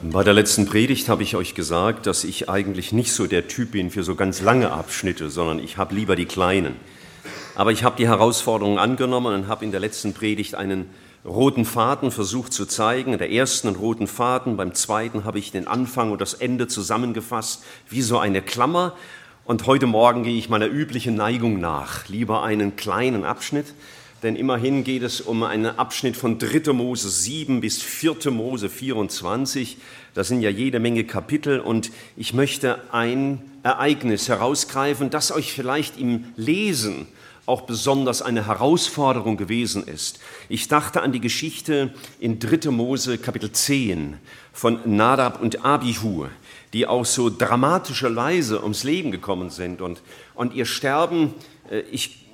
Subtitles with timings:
[0.00, 3.72] Bei der letzten Predigt habe ich euch gesagt, dass ich eigentlich nicht so der Typ
[3.72, 6.76] bin für so ganz lange Abschnitte, sondern ich habe lieber die kleinen.
[7.56, 10.88] Aber ich habe die Herausforderung angenommen und habe in der letzten Predigt einen
[11.24, 13.18] roten Faden versucht zu zeigen.
[13.18, 17.64] Der ersten einen roten Faden, beim zweiten habe ich den Anfang und das Ende zusammengefasst,
[17.88, 18.94] wie so eine Klammer.
[19.44, 23.66] Und heute Morgen gehe ich meiner üblichen Neigung nach, lieber einen kleinen Abschnitt
[24.22, 26.72] denn immerhin geht es um einen Abschnitt von 3.
[26.72, 28.30] Mose 7 bis 4.
[28.30, 29.76] Mose 24.
[30.14, 35.98] Das sind ja jede Menge Kapitel und ich möchte ein Ereignis herausgreifen, das euch vielleicht
[35.98, 37.06] im Lesen
[37.46, 40.18] auch besonders eine Herausforderung gewesen ist.
[40.48, 42.70] Ich dachte an die Geschichte in 3.
[42.70, 44.18] Mose Kapitel 10
[44.52, 46.26] von Nadab und Abihu,
[46.72, 50.02] die auch so dramatischerweise ums Leben gekommen sind und,
[50.34, 51.32] und ihr Sterben,
[51.70, 52.27] äh, ich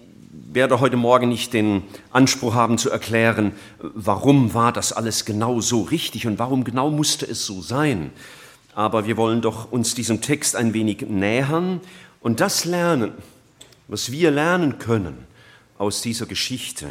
[0.52, 5.82] werde heute Morgen nicht den Anspruch haben zu erklären, warum war das alles genau so
[5.82, 8.10] richtig und warum genau musste es so sein.
[8.74, 11.80] Aber wir wollen doch uns diesem Text ein wenig nähern
[12.20, 13.12] und das lernen,
[13.88, 15.18] was wir lernen können
[15.78, 16.88] aus dieser Geschichte.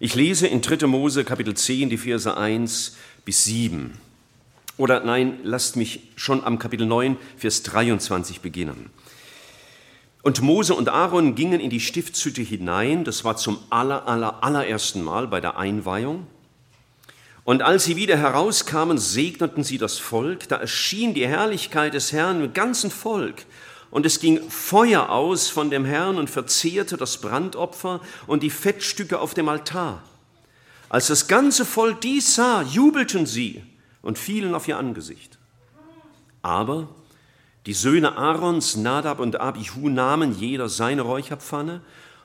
[0.00, 0.86] Ich lese in 3.
[0.86, 3.98] Mose Kapitel 10 die Verse 1 bis 7.
[4.76, 8.90] Oder nein, lasst mich schon am Kapitel 9, Vers 23 beginnen.
[10.22, 15.02] Und Mose und Aaron gingen in die Stiftshütte hinein, das war zum aller, aller, allerersten
[15.02, 16.28] Mal bei der Einweihung.
[17.44, 22.44] Und als sie wieder herauskamen, segneten sie das Volk, da erschien die Herrlichkeit des Herrn
[22.44, 23.44] im ganzen Volk.
[23.90, 29.18] Und es ging Feuer aus von dem Herrn und verzehrte das Brandopfer und die Fettstücke
[29.18, 30.04] auf dem Altar.
[30.88, 33.64] Als das ganze Volk dies sah, jubelten sie
[34.02, 35.38] und fielen auf ihr Angesicht.
[36.42, 36.88] Aber
[37.66, 41.80] die Söhne Aarons, Nadab und Abihu, nahmen jeder seine Räucherpfanne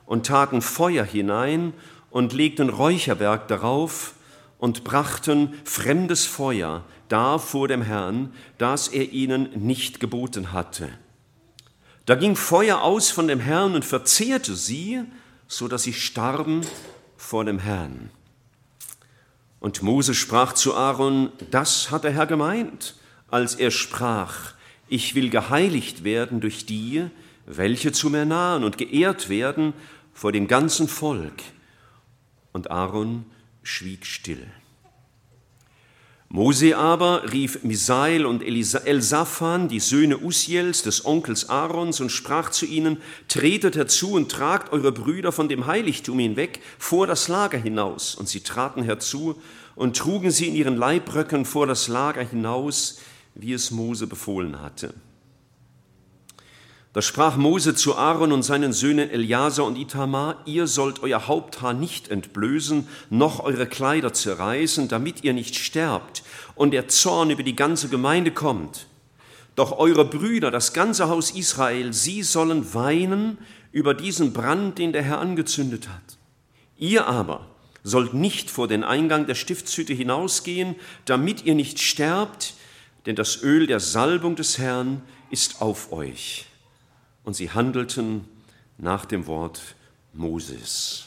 [0.06, 1.74] und taten Feuer hinein
[2.10, 4.14] und legten Räucherwerk darauf
[4.58, 10.90] und brachten fremdes Feuer da vor dem Herrn, das er ihnen nicht geboten hatte.
[12.06, 15.04] Da ging Feuer aus von dem Herrn und verzehrte sie,
[15.48, 16.62] so dass sie starben
[17.16, 18.10] vor dem Herrn.
[19.60, 22.96] Und Mose sprach zu Aaron, das hat der Herr gemeint,
[23.30, 24.54] als er sprach,
[24.90, 27.06] ich will geheiligt werden durch die,
[27.46, 29.74] welche zu mir nahen und geehrt werden
[30.14, 31.44] vor dem ganzen Volk.
[32.52, 33.26] Und Aaron
[33.64, 34.48] schwieg still.
[36.30, 42.66] Mose aber rief Misael und Elsaphan, die Söhne Usiels, des Onkels Aarons, und sprach zu
[42.66, 42.98] ihnen,
[43.30, 48.14] tretet herzu und tragt eure Brüder von dem Heiligtum hinweg vor das Lager hinaus.
[48.14, 49.42] Und sie traten herzu
[49.76, 53.00] und trugen sie in ihren Leibröcken vor das Lager hinaus,
[53.40, 54.94] wie es Mose befohlen hatte.
[56.94, 61.74] Da sprach Mose zu Aaron und seinen Söhnen Eliasa und Itamar, ihr sollt euer Haupthaar
[61.74, 66.24] nicht entblößen, noch eure Kleider zerreißen, damit ihr nicht sterbt
[66.56, 68.88] und der Zorn über die ganze Gemeinde kommt.
[69.56, 73.38] Doch eure Brüder, das ganze Haus Israel, sie sollen weinen
[73.72, 76.18] über diesen Brand, den der Herr angezündet hat.
[76.78, 77.46] Ihr aber
[77.84, 82.56] sollt nicht vor den Eingang der Stiftshütte hinausgehen, damit ihr nicht sterbt,
[83.08, 85.02] denn das Öl der Salbung des Herrn
[85.32, 86.46] ist auf euch.
[87.24, 88.28] Und sie handelten
[88.78, 89.62] nach dem Wort
[90.14, 91.06] Moses.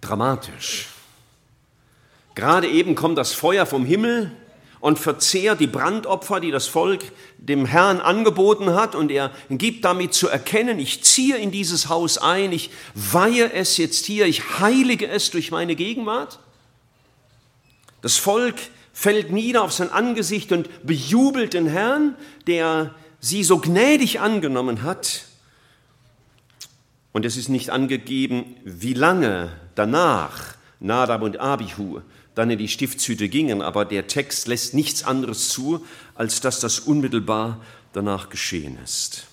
[0.00, 0.88] Dramatisch.
[2.34, 4.32] Gerade eben kommt das Feuer vom Himmel
[4.80, 7.02] und verzehrt die Brandopfer, die das Volk
[7.36, 8.94] dem Herrn angeboten hat.
[8.94, 13.76] Und er gibt damit zu erkennen, ich ziehe in dieses Haus ein, ich weihe es
[13.76, 16.38] jetzt hier, ich heilige es durch meine Gegenwart.
[18.00, 18.54] Das Volk
[18.98, 22.16] fällt nieder auf sein Angesicht und bejubelt den Herrn,
[22.48, 25.26] der sie so gnädig angenommen hat.
[27.12, 32.00] Und es ist nicht angegeben, wie lange danach Nadab und Abihu
[32.34, 36.80] dann in die Stiftshütte gingen, aber der Text lässt nichts anderes zu, als dass das
[36.80, 37.60] unmittelbar
[37.92, 39.27] danach geschehen ist.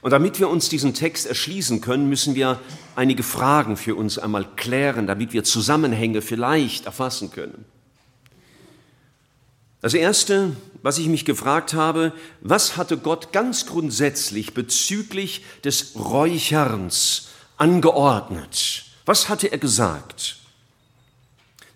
[0.00, 2.60] Und damit wir uns diesen Text erschließen können, müssen wir
[2.94, 7.64] einige Fragen für uns einmal klären, damit wir Zusammenhänge vielleicht erfassen können.
[9.80, 17.28] Das Erste, was ich mich gefragt habe, was hatte Gott ganz grundsätzlich bezüglich des Räucherns
[17.56, 18.84] angeordnet?
[19.04, 20.36] Was hatte er gesagt?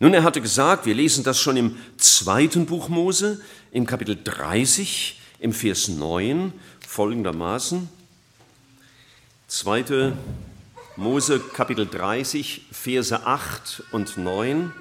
[0.00, 3.40] Nun, er hatte gesagt, wir lesen das schon im zweiten Buch Mose,
[3.70, 6.52] im Kapitel 30, im Vers 9,
[6.86, 7.88] folgendermaßen.
[9.52, 10.14] 2.
[10.96, 14.72] Mose Kapitel 30, Verse 8 und 9.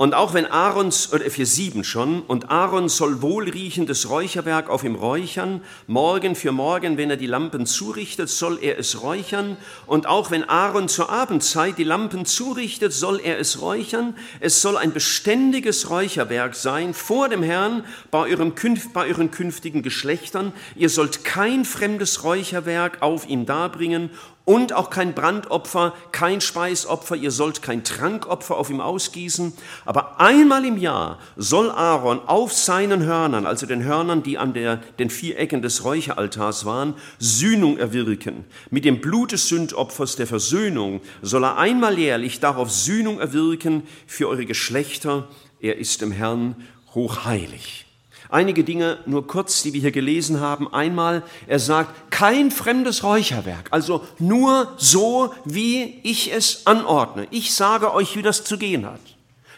[0.00, 4.94] Und auch wenn Aarons, oder für sieben schon, und Aaron soll wohlriechendes Räucherwerk auf ihm
[4.94, 9.58] räuchern, morgen für morgen, wenn er die Lampen zurichtet, soll er es räuchern.
[9.86, 14.16] Und auch wenn Aaron zur Abendzeit die Lampen zurichtet, soll er es räuchern.
[14.40, 18.54] Es soll ein beständiges Räucherwerk sein vor dem Herrn bei, eurem,
[18.94, 20.54] bei euren künftigen Geschlechtern.
[20.76, 24.08] Ihr sollt kein fremdes Räucherwerk auf ihm darbringen
[24.44, 29.52] und auch kein Brandopfer, kein Speisopfer, ihr sollt kein Trankopfer auf ihm ausgießen,
[29.84, 34.78] aber einmal im Jahr soll Aaron auf seinen Hörnern, also den Hörnern, die an der,
[34.98, 38.44] den vier Ecken des Räucheraltars waren, Sühnung erwirken.
[38.70, 44.28] Mit dem Blut des Sündopfers der Versöhnung soll er einmal jährlich darauf Sühnung erwirken für
[44.28, 45.28] eure Geschlechter.
[45.60, 46.56] Er ist dem Herrn
[46.94, 47.89] hochheilig.
[48.30, 50.72] Einige Dinge nur kurz, die wir hier gelesen haben.
[50.72, 57.26] Einmal, er sagt, kein fremdes Räucherwerk, also nur so, wie ich es anordne.
[57.30, 59.00] Ich sage euch, wie das zu gehen hat.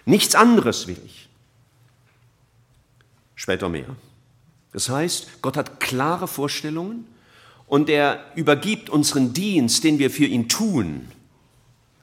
[0.04, 1.28] Nichts anderes will ich.
[3.34, 3.96] Später mehr.
[4.72, 7.06] Das heißt, Gott hat klare Vorstellungen
[7.66, 11.08] und er übergibt unseren Dienst, den wir für ihn tun,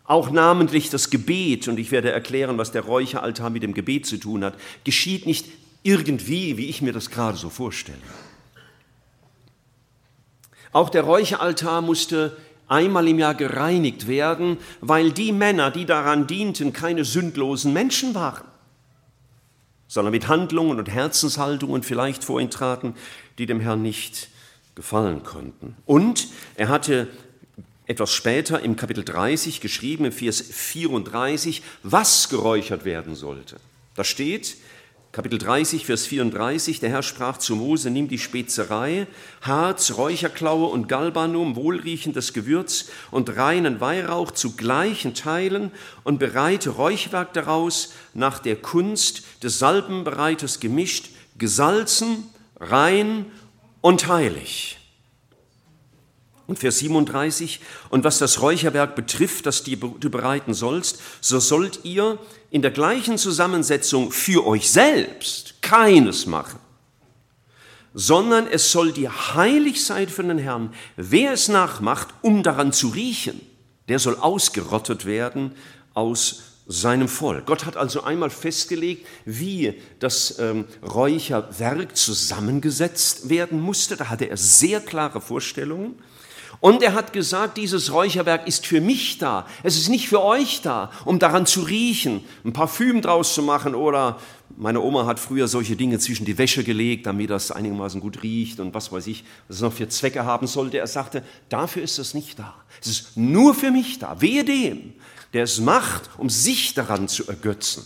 [0.04, 4.18] auch namentlich das Gebet, und ich werde erklären, was der Räucheraltar mit dem Gebet zu
[4.18, 5.45] tun hat, geschieht nicht
[5.84, 7.98] irgendwie, wie ich mir das gerade so vorstelle.
[10.72, 12.38] Auch der Räucheraltar musste
[12.68, 18.46] einmal im Jahr gereinigt werden, weil die Männer, die daran dienten, keine sündlosen Menschen waren,
[19.88, 22.94] sondern mit Handlungen und Herzenshaltungen vielleicht vor ihn traten,
[23.40, 24.30] die dem Herrn nicht
[24.76, 25.76] gefallen konnten.
[25.86, 27.08] Und er hatte
[27.88, 33.56] etwas später im Kapitel 30 geschrieben, im Vers 34, was geräuchert werden sollte.
[33.96, 34.58] Da steht,
[35.11, 39.07] Kapitel 30, Vers 34, der Herr sprach zu Mose, nimm die Spezerei,
[39.41, 45.71] Harz, Räucherklaue und Galbanum, wohlriechendes Gewürz und reinen Weihrauch zu gleichen Teilen
[46.03, 51.09] und bereite Räuchwerk daraus nach der Kunst des Salbenbereiters gemischt,
[51.39, 52.25] gesalzen,
[52.59, 53.25] rein
[53.81, 54.79] und heilig.
[56.50, 57.60] Und Vers 37,
[57.92, 62.18] und was das Räucherwerk betrifft, das du bereiten sollst, so sollt ihr
[62.50, 66.57] in der gleichen Zusammensetzung für euch selbst keines machen,
[67.94, 70.74] sondern es soll dir heilig sein für den Herrn.
[70.98, 73.40] Wer es nachmacht, um daran zu riechen,
[73.88, 75.52] der soll ausgerottet werden
[75.94, 77.45] aus seinem Volk.
[77.45, 83.98] Gott hat also einmal festgelegt, wie das ähm, Räucherwerk zusammengesetzt werden musste.
[83.98, 85.94] Da hatte er sehr klare Vorstellungen.
[86.61, 89.47] Und er hat gesagt, dieses Räucherwerk ist für mich da.
[89.63, 93.75] Es ist nicht für euch da, um daran zu riechen, ein Parfüm draus zu machen
[93.75, 94.19] oder
[94.57, 98.59] meine Oma hat früher solche Dinge zwischen die Wäsche gelegt, damit das einigermaßen gut riecht
[98.59, 100.79] und was weiß ich, was es noch für Zwecke haben sollte.
[100.79, 102.53] Er sagte, dafür ist es nicht da.
[102.81, 104.19] Es ist nur für mich da.
[104.19, 104.94] Wehe dem,
[105.31, 107.85] der es macht, um sich daran zu ergötzen.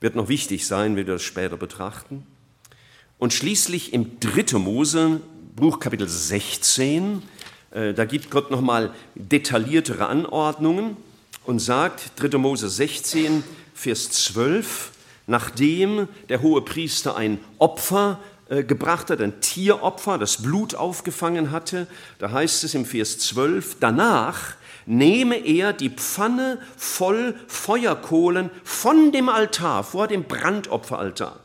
[0.00, 2.26] Wird noch wichtig sein, wenn wir das später betrachten.
[3.18, 4.58] Und schließlich im 3.
[4.58, 5.20] Mose,
[5.54, 7.20] Buch Kapitel 16, äh,
[7.76, 10.96] da gibt Gott nochmal detailliertere Anordnungen
[11.44, 12.38] und sagt, 3.
[12.38, 13.44] Mose 16,
[13.74, 14.92] Vers 12,
[15.26, 18.18] nachdem der hohe Priester ein Opfer
[18.48, 21.86] äh, gebracht hat, ein Tieropfer, das Blut aufgefangen hatte,
[22.18, 24.54] da heißt es im Vers 12, danach
[24.86, 31.40] nehme er die Pfanne voll Feuerkohlen von dem Altar, vor dem Brandopferaltar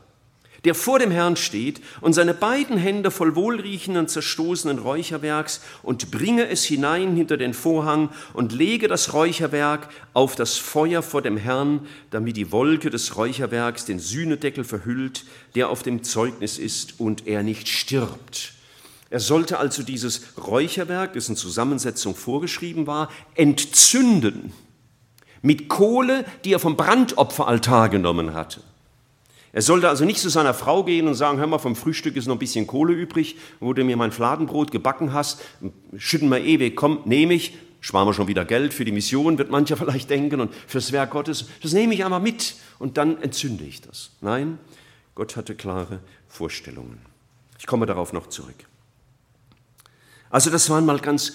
[0.64, 6.48] der vor dem Herrn steht und seine beiden Hände voll wohlriechenden, zerstoßenen Räucherwerks und bringe
[6.48, 11.88] es hinein hinter den Vorhang und lege das Räucherwerk auf das Feuer vor dem Herrn,
[12.12, 15.26] damit die Wolke des Räucherwerks den Sühnedeckel verhüllt,
[15.56, 18.54] der auf dem Zeugnis ist und er nicht stirbt.
[19.10, 24.54] Er sollte also dieses Räucherwerk, dessen Zusammensetzung vorgeschrieben war, entzünden
[25.42, 28.62] mit Kohle, die er vom Brandopferaltar genommen hatte.
[29.54, 32.28] Er sollte also nicht zu seiner Frau gehen und sagen, hör mal, vom Frühstück ist
[32.28, 35.42] noch ein bisschen Kohle übrig, wo du mir mein Fladenbrot gebacken hast,
[35.98, 39.52] schütten wir ewig, komm, nehme ich, sparen wir schon wieder Geld für die Mission, wird
[39.52, 43.66] mancher vielleicht denken, und fürs Werk Gottes, das nehme ich einmal mit und dann entzünde
[43.66, 44.12] ich das.
[44.22, 44.58] Nein,
[45.16, 47.00] Gott hatte klare Vorstellungen.
[47.60, 48.56] Ich komme darauf noch zurück.
[50.30, 51.34] Also das waren mal ganz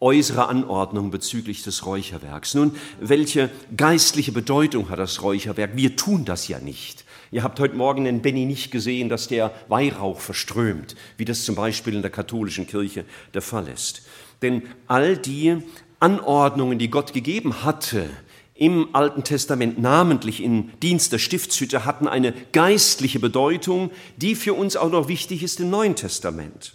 [0.00, 2.54] äußere Anordnungen bezüglich des Räucherwerks.
[2.54, 5.72] Nun, welche geistliche Bedeutung hat das Räucherwerk?
[5.74, 7.04] Wir tun das ja nicht.
[7.30, 11.54] Ihr habt heute Morgen in Benny nicht gesehen, dass der Weihrauch verströmt, wie das zum
[11.54, 13.04] Beispiel in der katholischen Kirche
[13.34, 14.02] der Fall ist.
[14.40, 15.58] Denn all die
[16.00, 18.08] Anordnungen, die Gott gegeben hatte,
[18.54, 24.76] im Alten Testament, namentlich im Dienst der Stiftshütte, hatten eine geistliche Bedeutung, die für uns
[24.76, 26.74] auch noch wichtig ist im Neuen Testament.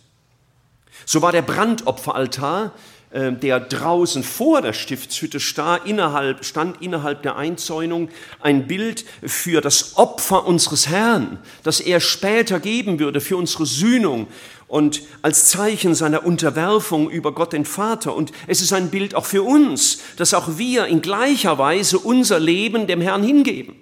[1.06, 2.74] So war der Brandopferaltar
[3.14, 9.98] der draußen vor der Stiftshütte stand innerhalb, stand innerhalb der Einzäunung, ein Bild für das
[9.98, 14.28] Opfer unseres Herrn, das er später geben würde für unsere Sühnung
[14.68, 18.16] und als Zeichen seiner Unterwerfung über Gott den Vater.
[18.16, 22.40] Und es ist ein Bild auch für uns, dass auch wir in gleicher Weise unser
[22.40, 23.76] Leben dem Herrn hingeben.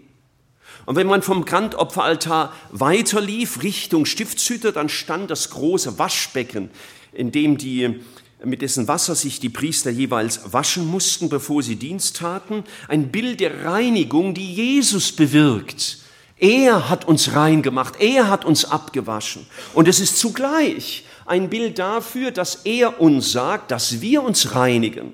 [0.86, 6.70] Und wenn man vom Grandopferaltar weiterlief Richtung Stiftshütte, dann stand das große Waschbecken,
[7.14, 8.02] in dem die
[8.44, 13.40] mit dessen Wasser sich die Priester jeweils waschen mussten, bevor sie Dienst taten, ein Bild
[13.40, 16.02] der Reinigung, die Jesus bewirkt
[16.42, 19.46] er hat uns rein gemacht, er hat uns abgewaschen.
[19.76, 25.14] Und es ist zugleich ein Bild dafür, dass er uns sagt, dass wir uns reinigen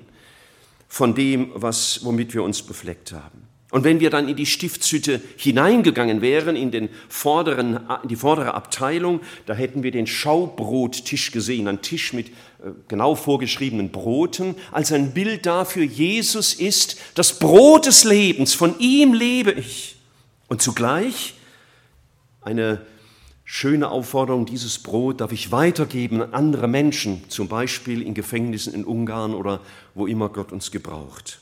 [0.88, 3.46] von dem, was, womit wir uns befleckt haben.
[3.70, 8.54] Und wenn wir dann in die Stiftshütte hineingegangen wären, in, den vorderen, in die vordere
[8.54, 14.90] Abteilung, da hätten wir den Schaubrottisch gesehen, ein Tisch mit äh, genau vorgeschriebenen Broten, als
[14.90, 19.96] ein Bild dafür, Jesus ist das Brot des Lebens, von ihm lebe ich.
[20.48, 21.34] Und zugleich
[22.40, 22.80] eine
[23.44, 28.86] schöne Aufforderung, dieses Brot darf ich weitergeben an andere Menschen, zum Beispiel in Gefängnissen in
[28.86, 29.60] Ungarn oder
[29.94, 31.40] wo immer Gott uns gebraucht.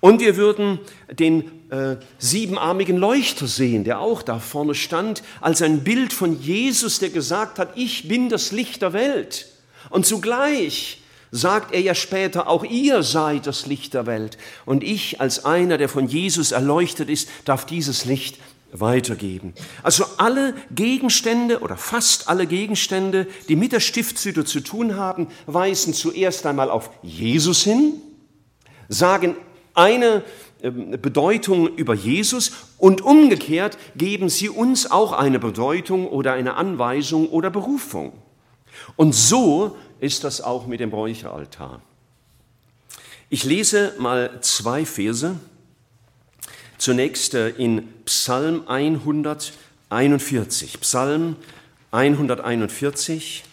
[0.00, 0.78] Und wir würden
[1.10, 6.98] den äh, siebenarmigen Leuchter sehen, der auch da vorne stand, als ein Bild von Jesus,
[6.98, 9.48] der gesagt hat, ich bin das Licht der Welt.
[9.90, 11.00] Und zugleich
[11.30, 14.38] sagt er ja später, auch ihr seid das Licht der Welt.
[14.66, 18.38] Und ich als einer, der von Jesus erleuchtet ist, darf dieses Licht
[18.74, 19.54] weitergeben.
[19.82, 25.94] Also alle Gegenstände oder fast alle Gegenstände, die mit der Stiftshütte zu tun haben, weisen
[25.94, 27.94] zuerst einmal auf Jesus hin,
[28.88, 29.36] sagen
[29.74, 30.22] eine
[30.62, 37.28] ähm, Bedeutung über Jesus und umgekehrt geben sie uns auch eine Bedeutung oder eine Anweisung
[37.28, 38.12] oder Berufung.
[38.96, 41.80] Und so ist das auch mit dem Räucheraltar.
[43.30, 45.36] Ich lese mal zwei Verse.
[46.78, 50.80] Zunächst äh, in Psalm 141.
[50.80, 51.36] Psalm
[51.90, 53.44] 141.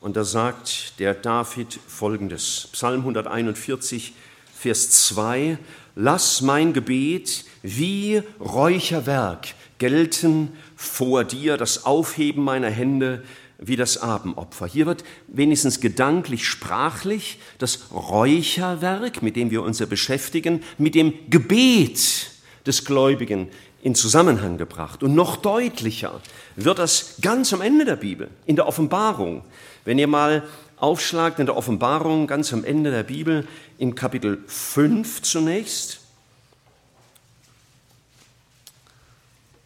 [0.00, 2.68] Und da sagt der David folgendes.
[2.72, 4.14] Psalm 141,
[4.58, 5.56] Vers 2.
[5.94, 13.22] Lass mein Gebet wie Räucherwerk gelten vor dir, das Aufheben meiner Hände
[13.58, 14.66] wie das Abendopfer.
[14.66, 21.12] Hier wird wenigstens gedanklich, sprachlich das Räucherwerk, mit dem wir uns ja beschäftigen, mit dem
[21.30, 22.30] Gebet
[22.66, 23.48] des Gläubigen
[23.82, 25.04] in Zusammenhang gebracht.
[25.04, 26.20] Und noch deutlicher
[26.56, 29.44] wird das ganz am Ende der Bibel, in der Offenbarung.
[29.84, 30.42] Wenn ihr mal
[30.80, 33.46] aufschlagt in der Offenbarung, ganz am Ende der Bibel,
[33.78, 36.00] in Kapitel 5 zunächst,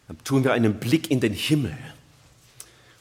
[0.07, 1.77] dann tun wir einen Blick in den Himmel.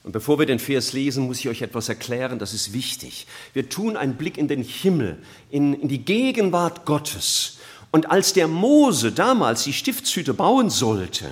[0.05, 3.27] Und bevor wir den Vers lesen, muss ich euch etwas erklären, das ist wichtig.
[3.53, 5.19] Wir tun einen Blick in den Himmel,
[5.51, 7.59] in, in die Gegenwart Gottes.
[7.93, 11.29] Und als der Mose damals die Stiftshütte bauen sollte,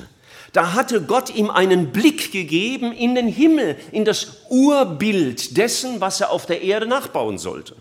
[0.53, 6.21] da hatte Gott ihm einen Blick gegeben in den Himmel, in das Urbild dessen, was
[6.21, 7.77] er auf der Erde nachbauen sollte.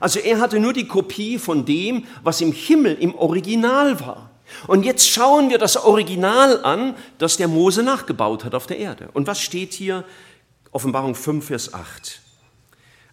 [0.00, 4.30] Also er hatte nur die Kopie von dem, was im Himmel im Original war.
[4.66, 9.08] Und jetzt schauen wir das Original an, das der Mose nachgebaut hat auf der Erde.
[9.12, 10.04] Und was steht hier?
[10.72, 12.20] Offenbarung 5, Vers 8.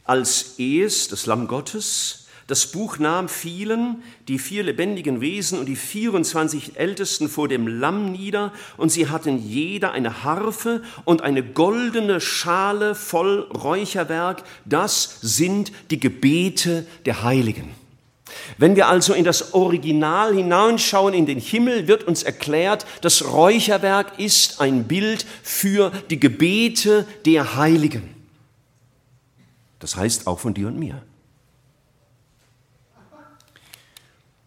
[0.03, 2.20] Als es, das Lamm Gottes,
[2.51, 8.11] das Buch nahm fielen die vier lebendigen Wesen und die 24 Ältesten vor dem Lamm
[8.11, 14.43] nieder, und sie hatten jeder eine Harfe und eine goldene Schale voll Räucherwerk.
[14.65, 17.69] Das sind die Gebete der Heiligen.
[18.57, 24.19] Wenn wir also in das Original hineinschauen, in den Himmel, wird uns erklärt, das Räucherwerk
[24.19, 28.13] ist ein Bild für die Gebete der Heiligen.
[29.79, 31.01] Das heißt auch von dir und mir.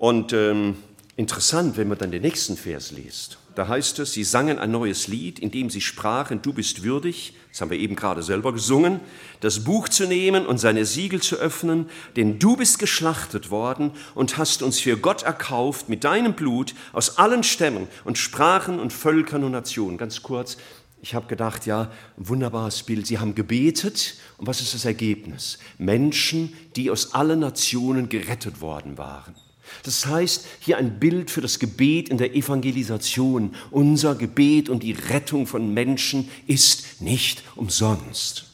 [0.04, 0.76] Und ähm,
[1.16, 3.38] interessant, wenn man dann den nächsten Vers liest.
[3.54, 7.32] Da heißt es, sie sangen ein neues Lied, in dem sie sprachen, du bist würdig,
[7.50, 9.00] das haben wir eben gerade selber gesungen,
[9.40, 14.36] das Buch zu nehmen und seine Siegel zu öffnen, denn du bist geschlachtet worden und
[14.36, 19.42] hast uns für Gott erkauft mit deinem Blut aus allen Stämmen und Sprachen und Völkern
[19.42, 19.96] und Nationen.
[19.96, 20.58] Ganz kurz,
[21.00, 23.06] ich habe gedacht, ja, wunderbares Bild.
[23.06, 25.58] Sie haben gebetet und was ist das Ergebnis?
[25.78, 29.34] Menschen, die aus allen Nationen gerettet worden waren.
[29.82, 33.54] Das heißt, hier ein Bild für das Gebet in der Evangelisation.
[33.70, 38.46] Unser Gebet und die Rettung von Menschen ist nicht umsonst.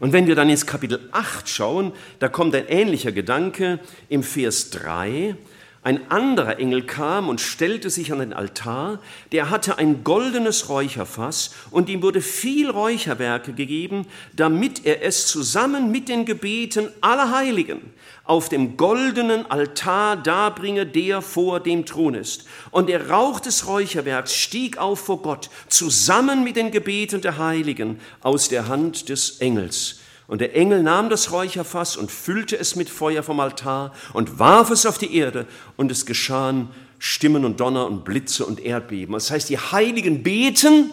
[0.00, 4.70] Und wenn wir dann ins Kapitel 8 schauen, da kommt ein ähnlicher Gedanke im Vers
[4.70, 5.36] 3,
[5.82, 8.98] Ein anderer Engel kam und stellte sich an den Altar,
[9.32, 15.90] der hatte ein goldenes Räucherfass, und ihm wurde viel Räucherwerke gegeben, damit er es zusammen
[15.90, 17.80] mit den Gebeten aller Heiligen
[18.24, 22.44] auf dem goldenen Altar darbringe, der vor dem Thron ist.
[22.70, 27.98] Und der Rauch des Räucherwerks stieg auf vor Gott, zusammen mit den Gebeten der Heiligen,
[28.20, 29.99] aus der Hand des Engels.
[30.30, 34.70] Und der Engel nahm das Räucherfass und füllte es mit Feuer vom Altar und warf
[34.70, 35.44] es auf die Erde,
[35.76, 36.68] und es geschahen
[37.00, 39.14] Stimmen und Donner und Blitze und Erdbeben.
[39.14, 40.92] Das heißt, die Heiligen beten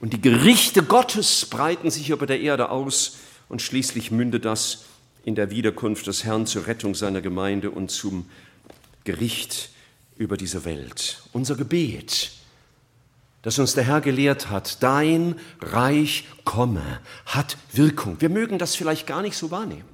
[0.00, 3.16] und die Gerichte Gottes breiten sich über der Erde aus
[3.48, 4.84] und schließlich mündet das
[5.24, 8.26] in der Wiederkunft des Herrn zur Rettung seiner Gemeinde und zum
[9.04, 9.70] Gericht
[10.18, 11.22] über diese Welt.
[11.32, 12.32] Unser Gebet
[13.48, 16.82] das uns der Herr gelehrt hat, dein Reich komme,
[17.24, 18.20] hat Wirkung.
[18.20, 19.86] Wir mögen das vielleicht gar nicht so wahrnehmen.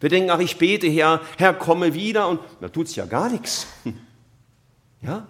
[0.00, 3.28] Wir denken, ach, ich bete, Herr, Herr, komme wieder und da tut es ja gar
[3.28, 3.66] nichts.
[5.00, 5.28] Ja?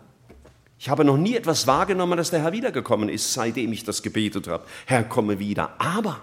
[0.79, 4.49] Ich habe noch nie etwas wahrgenommen, dass der Herr wiedergekommen ist, seitdem ich das gebetet
[4.49, 4.65] habe.
[4.87, 5.75] Herr, komme wieder.
[5.79, 6.23] Aber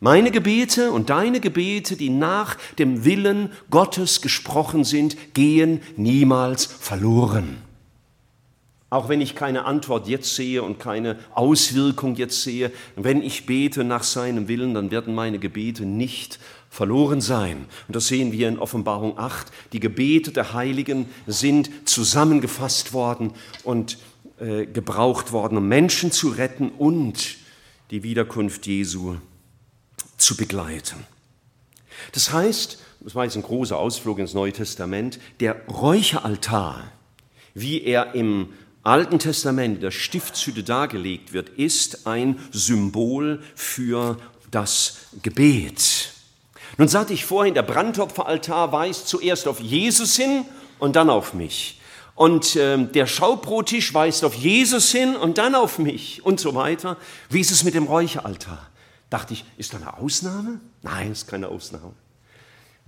[0.00, 7.56] meine Gebete und deine Gebete, die nach dem Willen Gottes gesprochen sind, gehen niemals verloren.
[8.90, 13.84] Auch wenn ich keine Antwort jetzt sehe und keine Auswirkung jetzt sehe, wenn ich bete
[13.84, 16.38] nach seinem Willen, dann werden meine Gebete nicht
[16.70, 17.66] verloren sein.
[17.86, 19.48] Und das sehen wir in Offenbarung 8.
[19.72, 23.98] Die Gebete der Heiligen sind zusammengefasst worden und
[24.38, 27.36] äh, gebraucht worden, um Menschen zu retten und
[27.90, 29.16] die Wiederkunft Jesu
[30.16, 31.06] zu begleiten.
[32.12, 36.90] Das heißt, das war jetzt ein großer Ausflug ins Neue Testament, der Räucheraltar,
[37.54, 38.50] wie er im
[38.88, 44.16] Alten Testament, der Stiftshütte dargelegt wird, ist ein Symbol für
[44.50, 46.14] das Gebet.
[46.78, 50.46] Nun sagte ich vorhin, der Brandopferaltar weist zuerst auf Jesus hin
[50.78, 51.80] und dann auf mich.
[52.14, 56.96] Und äh, der Schaubrottisch weist auf Jesus hin und dann auf mich und so weiter.
[57.28, 58.70] Wie ist es mit dem Räucheraltar?
[59.10, 60.60] Dachte ich, ist da eine Ausnahme?
[60.82, 61.92] Nein, ist keine Ausnahme.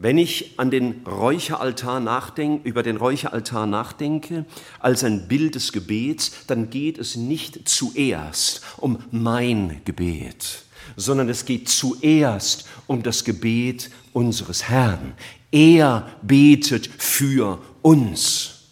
[0.03, 4.47] Wenn ich an den Räucheraltar nachdenke, über den Räucheraltar nachdenke,
[4.79, 10.63] als ein Bild des Gebets, dann geht es nicht zuerst um mein Gebet,
[10.97, 15.13] sondern es geht zuerst um das Gebet unseres Herrn.
[15.53, 18.69] Er betet für uns.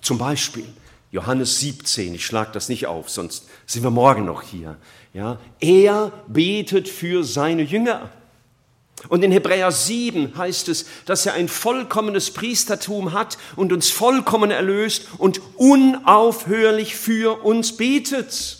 [0.00, 0.66] Zum Beispiel
[1.10, 4.76] Johannes 17, ich schlage das nicht auf, sonst sind wir morgen noch hier.
[5.12, 8.10] Ja, er betet für seine Jünger.
[9.08, 14.50] Und in Hebräer 7 heißt es, dass er ein vollkommenes Priestertum hat und uns vollkommen
[14.50, 18.58] erlöst und unaufhörlich für uns betet.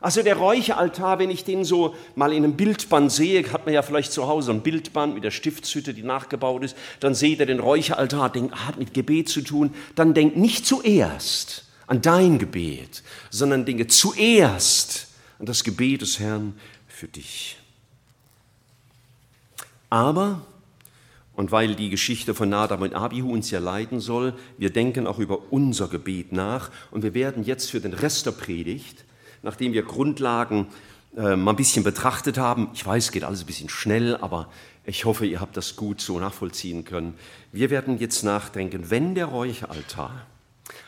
[0.00, 3.82] Also der Räucheraltar, wenn ich den so mal in einem Bildband sehe, hat man ja
[3.82, 7.58] vielleicht zu Hause ein Bildband mit der Stiftshütte, die nachgebaut ist, dann seht ihr den
[7.58, 13.02] Räucheraltar, denkt, ah, hat mit Gebet zu tun, dann denkt nicht zuerst an dein Gebet,
[13.30, 15.08] sondern denke zuerst
[15.40, 16.54] an das Gebet des Herrn
[16.86, 17.57] für dich.
[19.90, 20.42] Aber,
[21.34, 25.18] und weil die Geschichte von Nadab und Abihu uns ja leiten soll, wir denken auch
[25.18, 29.04] über unser Gebet nach und wir werden jetzt für den Rest der Predigt,
[29.42, 30.66] nachdem wir Grundlagen
[31.16, 34.48] äh, mal ein bisschen betrachtet haben, ich weiß, geht alles ein bisschen schnell, aber
[34.84, 37.14] ich hoffe, ihr habt das gut so nachvollziehen können.
[37.52, 40.26] Wir werden jetzt nachdenken, wenn der Räucheraltar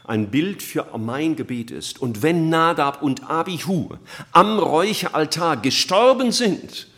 [0.04, 3.90] ein Bild für mein Gebet ist und wenn Nadab und Abihu
[4.32, 6.88] am Räucheraltar gestorben sind,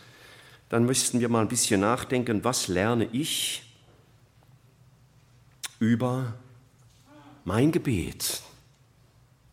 [0.73, 3.61] dann müssten wir mal ein bisschen nachdenken, was lerne ich
[5.77, 6.33] über
[7.45, 8.41] mein Gebet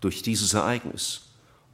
[0.00, 1.26] durch dieses Ereignis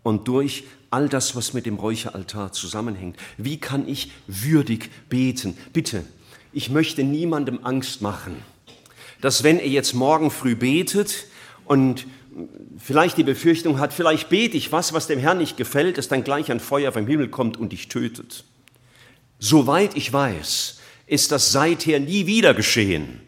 [0.02, 3.20] und durch all das, was mit dem Räucheraltar zusammenhängt.
[3.38, 5.56] Wie kann ich würdig beten?
[5.72, 6.04] Bitte,
[6.52, 8.42] ich möchte niemandem Angst machen,
[9.20, 11.26] dass wenn er jetzt morgen früh betet
[11.66, 12.08] und
[12.78, 16.24] vielleicht die Befürchtung hat, vielleicht bete ich was, was dem Herrn nicht gefällt, dass dann
[16.24, 18.42] gleich ein Feuer vom Himmel kommt und dich tötet.
[19.38, 23.20] Soweit ich weiß, ist das seither nie wieder geschehen.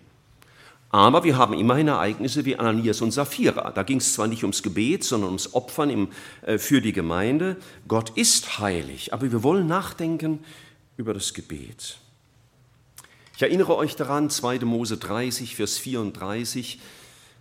[0.91, 3.73] Aber wir haben immerhin Ereignisse wie Ananias und Sapphira.
[3.73, 6.09] Da ging es zwar nicht ums Gebet, sondern ums Opfern im,
[6.43, 7.57] äh, für die Gemeinde.
[7.87, 10.43] Gott ist heilig, aber wir wollen nachdenken
[10.97, 11.99] über das Gebet.
[13.37, 14.61] Ich erinnere euch daran, 2.
[14.61, 16.81] Mose 30, Vers 34.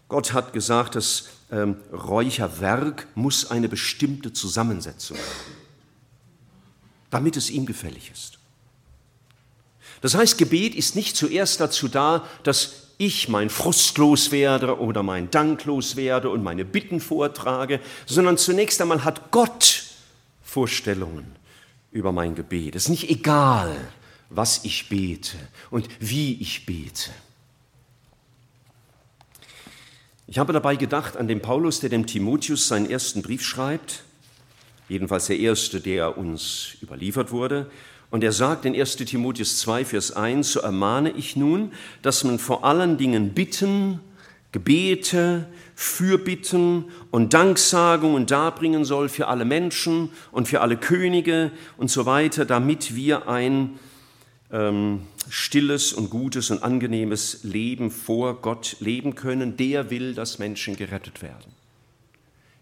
[0.10, 5.56] Gott hat gesagt, das ähm, Räucherwerk muss eine bestimmte Zusammensetzung haben,
[7.10, 8.37] damit es ihm gefällig ist.
[10.02, 15.30] Das heißt, Gebet ist nicht zuerst dazu da, dass ich mein Frust loswerde oder mein
[15.30, 19.84] Dank loswerde und meine Bitten vortrage, sondern zunächst einmal hat Gott
[20.42, 21.36] Vorstellungen
[21.92, 22.76] über mein Gebet.
[22.76, 23.76] Es ist nicht egal,
[24.30, 25.38] was ich bete
[25.70, 27.12] und wie ich bete.
[30.30, 34.04] Ich habe dabei gedacht an den Paulus, der dem Timotheus seinen ersten Brief schreibt,
[34.90, 37.72] jedenfalls der erste, der uns überliefert wurde.
[38.10, 42.40] Und er sagt in 1 Timotheus 2, Vers 1, so ermahne ich nun, dass man
[42.40, 44.00] vor allen Dingen Bitten,
[44.54, 52.06] Gebete, Fürbitten und Danksagungen darbringen soll für alle Menschen und für alle Könige und so
[52.06, 53.78] weiter, damit wir ein
[54.52, 59.58] ähm, stilles und gutes und angenehmes Leben vor Gott leben können.
[59.58, 61.52] Der will, dass Menschen gerettet werden.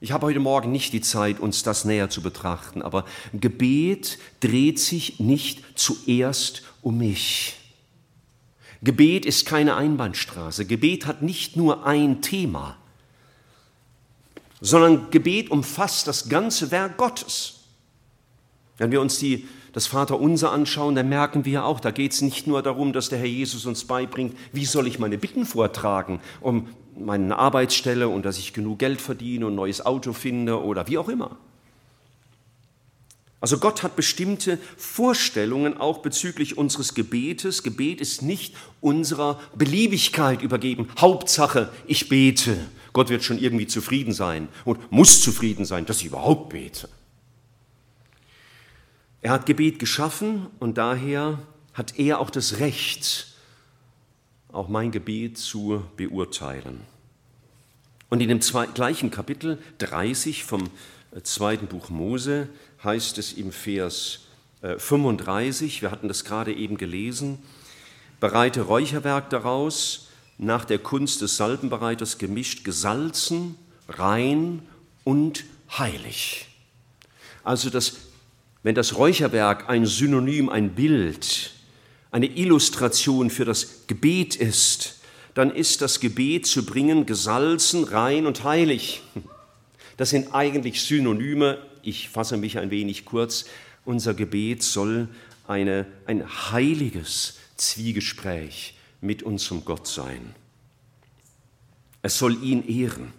[0.02, 4.80] Ich habe heute Morgen nicht die Zeit, uns das näher zu betrachten, aber Gebet dreht
[4.80, 7.56] sich nicht zuerst um mich.
[8.84, 10.66] Gebet ist keine Einbahnstraße.
[10.66, 12.76] Gebet hat nicht nur ein Thema,
[14.60, 17.62] sondern Gebet umfasst das ganze Werk Gottes.
[18.78, 22.48] Wenn wir uns die das Vaterunser anschauen, dann merken wir auch, da geht es nicht
[22.48, 26.70] nur darum, dass der Herr Jesus uns beibringt, wie soll ich meine Bitten vortragen, um
[26.98, 30.98] meine Arbeitsstelle und dass ich genug Geld verdiene und ein neues Auto finde oder wie
[30.98, 31.38] auch immer.
[33.42, 37.62] Also Gott hat bestimmte Vorstellungen auch bezüglich unseres Gebetes.
[37.62, 40.90] Gebet ist nicht unserer Beliebigkeit übergeben.
[40.98, 42.58] Hauptsache, ich bete.
[42.92, 46.90] Gott wird schon irgendwie zufrieden sein und muss zufrieden sein, dass ich überhaupt bete.
[49.22, 51.40] Er hat Gebet geschaffen und daher
[51.74, 53.35] hat er auch das Recht,
[54.56, 56.82] auch mein Gebet zu beurteilen.
[58.10, 58.40] Und in dem
[58.74, 60.70] gleichen Kapitel 30 vom
[61.12, 62.50] äh, zweiten Buch Mose
[62.84, 64.22] heißt es im Vers
[64.62, 67.40] 35, äh, wir hatten das gerade eben gelesen,
[68.20, 73.56] bereite Räucherwerk daraus, nach der Kunst des Salbenbereiters gemischt, gesalzen,
[73.88, 74.62] rein
[75.04, 75.46] und
[75.78, 76.48] heilig.
[77.44, 77.96] Also das
[78.66, 81.52] wenn das Räucherwerk ein Synonym, ein Bild,
[82.16, 85.02] eine Illustration für das Gebet ist,
[85.34, 89.04] dann ist das Gebet zu bringen gesalzen, rein und heilig.
[89.98, 91.58] Das sind eigentlich Synonyme.
[91.82, 93.44] Ich fasse mich ein wenig kurz.
[93.84, 95.10] Unser Gebet soll
[95.46, 100.36] eine, ein heiliges Zwiegespräch mit unserem Gott sein.
[102.02, 103.12] Es soll ihn ehren.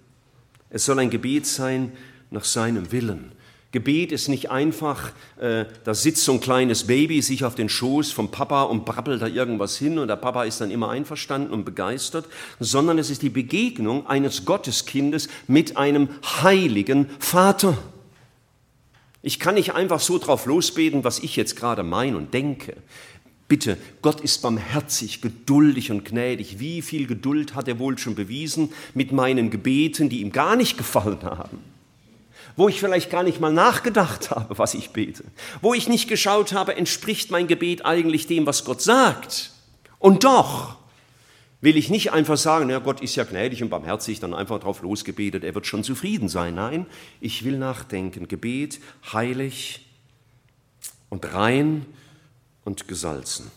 [0.70, 1.92] Es soll ein Gebet sein
[2.30, 3.32] nach seinem Willen.
[3.76, 8.10] Gebet ist nicht einfach, äh, da sitzt so ein kleines Baby sich auf den Schoß
[8.10, 11.66] vom Papa und brabbelt da irgendwas hin und der Papa ist dann immer einverstanden und
[11.66, 12.24] begeistert,
[12.58, 16.08] sondern es ist die Begegnung eines Gotteskindes mit einem
[16.42, 17.76] heiligen Vater.
[19.20, 22.78] Ich kann nicht einfach so drauf losbeten, was ich jetzt gerade meine und denke.
[23.46, 26.60] Bitte, Gott ist barmherzig, geduldig und gnädig.
[26.60, 30.78] Wie viel Geduld hat er wohl schon bewiesen mit meinen Gebeten, die ihm gar nicht
[30.78, 31.75] gefallen haben?
[32.56, 35.24] Wo ich vielleicht gar nicht mal nachgedacht habe, was ich bete,
[35.60, 39.52] wo ich nicht geschaut habe, entspricht mein Gebet eigentlich dem, was Gott sagt.
[39.98, 40.76] Und doch
[41.60, 44.82] will ich nicht einfach sagen, ja, Gott ist ja gnädig und barmherzig, dann einfach drauf
[44.82, 46.54] losgebetet, er wird schon zufrieden sein.
[46.54, 46.86] Nein,
[47.20, 48.28] ich will nachdenken.
[48.28, 48.80] Gebet
[49.12, 49.86] heilig
[51.08, 51.84] und rein
[52.64, 53.50] und gesalzen.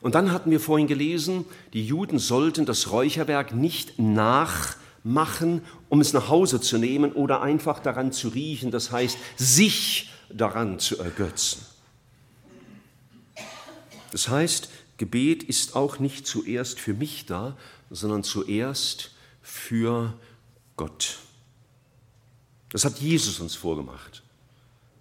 [0.00, 6.00] Und dann hatten wir vorhin gelesen, die Juden sollten das Räucherwerk nicht nach machen, um
[6.00, 10.98] es nach Hause zu nehmen oder einfach daran zu riechen, das heißt, sich daran zu
[10.98, 11.64] ergötzen.
[14.10, 17.56] Das heißt, Gebet ist auch nicht zuerst für mich da,
[17.90, 20.14] sondern zuerst für
[20.76, 21.18] Gott.
[22.70, 24.22] Das hat Jesus uns vorgemacht,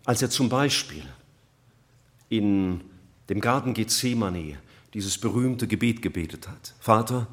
[0.06, 1.04] als er zum Beispiel
[2.30, 2.82] in
[3.30, 4.58] dem Garten Gethsemane
[4.94, 6.74] dieses berühmte Gebet gebetet hat.
[6.80, 7.28] Vater,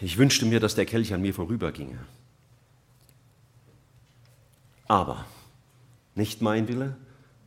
[0.00, 1.98] ich wünschte mir, dass der Kelch an mir vorüberginge.
[4.88, 5.26] Aber
[6.14, 6.96] nicht mein Wille,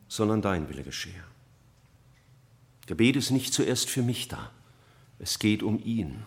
[0.08, 1.24] sondern dein Wille geschehe.
[2.86, 4.52] Gebet ist nicht zuerst für mich da.
[5.20, 6.24] Es geht um ihn.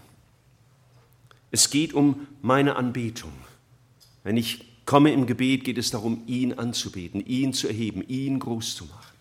[1.51, 3.33] Es geht um meine Anbetung.
[4.25, 8.75] Wenn ich komme im Gebet, geht es darum, ihn anzubeten, ihn zu erheben, ihn groß
[8.75, 9.17] zu machen.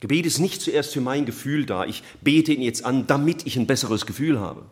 [0.00, 1.86] Gebet ist nicht zuerst für mein Gefühl da.
[1.86, 4.66] Ich bete ihn jetzt an, damit ich ein besseres Gefühl habe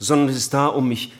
[0.00, 1.12] sondern es ist da, um mich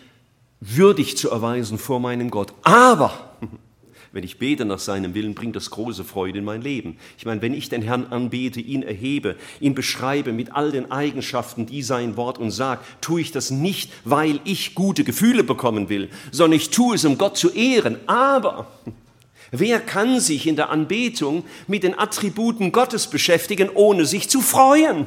[0.61, 2.53] würdig zu erweisen vor meinem Gott.
[2.63, 3.37] Aber
[4.13, 6.97] wenn ich bete nach seinem Willen, bringt das große Freude in mein Leben.
[7.17, 11.67] Ich meine, wenn ich den Herrn anbete, ihn erhebe, ihn beschreibe mit all den Eigenschaften,
[11.67, 16.09] die sein Wort uns sagt, tue ich das nicht, weil ich gute Gefühle bekommen will,
[16.33, 17.99] sondern ich tue es, um Gott zu ehren.
[18.07, 18.67] Aber
[19.51, 25.07] wer kann sich in der Anbetung mit den Attributen Gottes beschäftigen, ohne sich zu freuen?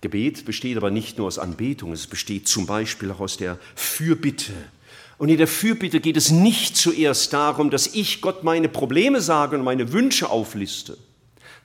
[0.00, 4.52] Gebet besteht aber nicht nur aus Anbetung, es besteht zum Beispiel auch aus der Fürbitte.
[5.18, 9.58] Und in der Fürbitte geht es nicht zuerst darum, dass ich Gott meine Probleme sage
[9.58, 10.96] und meine Wünsche aufliste,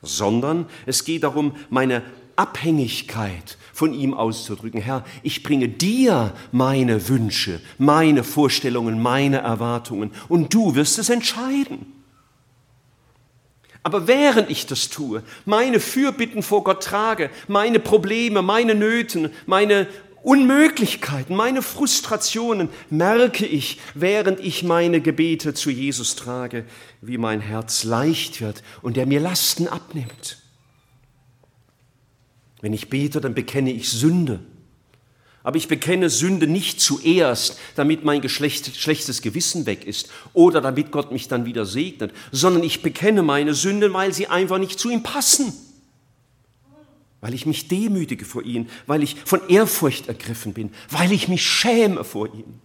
[0.02, 2.04] sondern es geht darum, meine
[2.36, 4.82] Abhängigkeit von ihm auszudrücken.
[4.82, 11.95] Herr, ich bringe dir meine Wünsche, meine Vorstellungen, meine Erwartungen und du wirst es entscheiden.
[13.86, 19.86] Aber während ich das tue, meine Fürbitten vor Gott trage, meine Probleme, meine Nöten, meine
[20.24, 26.66] Unmöglichkeiten, meine Frustrationen merke ich, während ich meine Gebete zu Jesus trage,
[27.02, 30.40] wie mein Herz leicht wird und er mir Lasten abnimmt.
[32.62, 34.40] Wenn ich bete, dann bekenne ich Sünde.
[35.46, 40.90] Aber ich bekenne Sünde nicht zuerst, damit mein Geschlecht, schlechtes Gewissen weg ist oder damit
[40.92, 44.90] Gott mich dann wieder segnet, sondern ich bekenne meine Sünden, weil sie einfach nicht zu
[44.90, 45.54] ihm passen.
[47.22, 51.46] Weil ich mich demütige vor ihm, weil ich von Ehrfurcht ergriffen bin, weil ich mich
[51.48, 52.60] schäme vor ihm.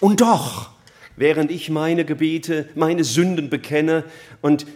[0.00, 0.70] Und doch,
[1.14, 4.02] während ich meine Gebete, meine Sünden bekenne
[4.40, 4.66] und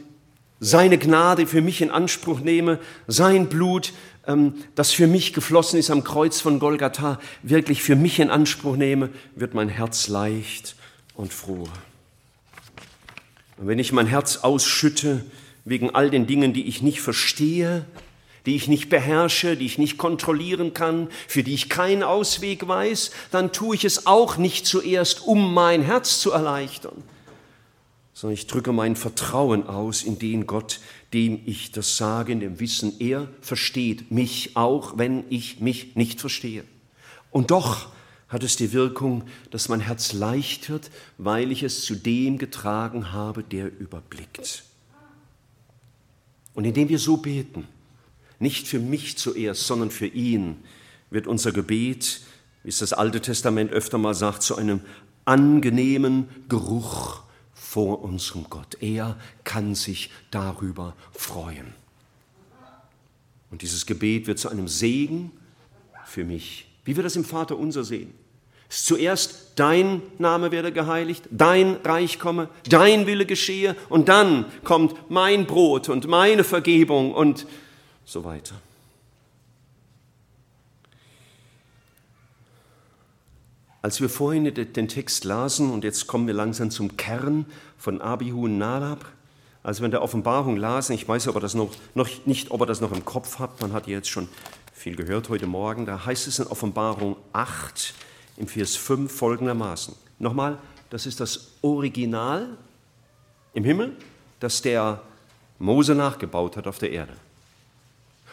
[0.60, 3.92] seine Gnade für mich in Anspruch nehme, sein Blut,
[4.74, 9.10] das für mich geflossen ist am Kreuz von Golgatha, wirklich für mich in Anspruch nehme,
[9.36, 10.74] wird mein Herz leicht
[11.14, 11.68] und froh.
[13.56, 15.24] Und wenn ich mein Herz ausschütte
[15.64, 17.86] wegen all den Dingen, die ich nicht verstehe,
[18.46, 23.10] die ich nicht beherrsche, die ich nicht kontrollieren kann, für die ich keinen Ausweg weiß,
[23.32, 27.02] dann tue ich es auch nicht zuerst, um mein Herz zu erleichtern,
[28.14, 30.80] sondern ich drücke mein Vertrauen aus in den Gott,
[31.16, 36.20] dem ich das sage, in dem Wissen, er versteht mich auch, wenn ich mich nicht
[36.20, 36.62] verstehe.
[37.30, 37.88] Und doch
[38.28, 43.12] hat es die Wirkung, dass mein Herz leicht wird, weil ich es zu dem getragen
[43.12, 44.64] habe, der überblickt.
[46.52, 47.66] Und indem wir so beten,
[48.38, 50.56] nicht für mich zuerst, sondern für ihn,
[51.08, 52.20] wird unser Gebet,
[52.62, 54.80] wie es das Alte Testament öfter mal sagt, zu einem
[55.24, 57.22] angenehmen Geruch
[57.68, 58.78] vor unserem Gott.
[58.80, 61.74] Er kann sich darüber freuen.
[63.50, 65.32] Und dieses Gebet wird zu einem Segen
[66.04, 66.68] für mich.
[66.84, 68.14] Wie wir das im Vater unser sehen.
[68.68, 75.46] Zuerst dein Name werde geheiligt, dein Reich komme, dein Wille geschehe und dann kommt mein
[75.46, 77.46] Brot und meine Vergebung und
[78.04, 78.54] so weiter.
[83.86, 87.46] Als wir vorhin den Text lasen, und jetzt kommen wir langsam zum Kern
[87.78, 89.04] von Abihu und Nadab,
[89.62, 92.80] als wir in der Offenbarung lasen, ich weiß aber noch, noch nicht, ob ihr das
[92.80, 94.26] noch im Kopf habt, man hat jetzt schon
[94.72, 97.94] viel gehört heute Morgen, da heißt es in Offenbarung 8
[98.38, 99.94] im Vers 5 folgendermaßen.
[100.18, 100.58] Nochmal,
[100.90, 102.48] das ist das Original
[103.54, 103.96] im Himmel,
[104.40, 105.00] das der
[105.60, 107.12] Mose nachgebaut hat auf der Erde.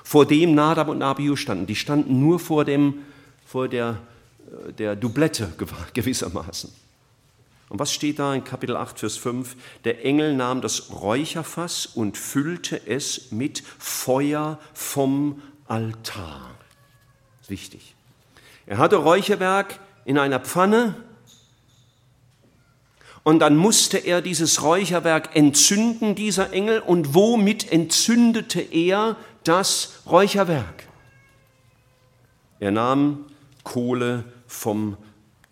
[0.04, 1.68] Vor dem Nadab und Abihu standen.
[1.68, 3.04] Die standen nur vor, dem,
[3.46, 4.00] vor der
[4.78, 5.52] der Doublette
[5.94, 6.72] gewissermaßen.
[7.70, 9.56] Und was steht da in Kapitel 8, Vers 5?
[9.84, 16.52] Der Engel nahm das Räucherfass und füllte es mit Feuer vom Altar.
[17.48, 17.96] Wichtig.
[18.66, 20.96] Er hatte Räucherwerk in einer Pfanne
[23.24, 26.80] und dann musste er dieses Räucherwerk entzünden, dieser Engel.
[26.80, 30.88] Und womit entzündete er das Räucherwerk?
[32.60, 33.26] Er nahm
[33.64, 34.98] Kohle vom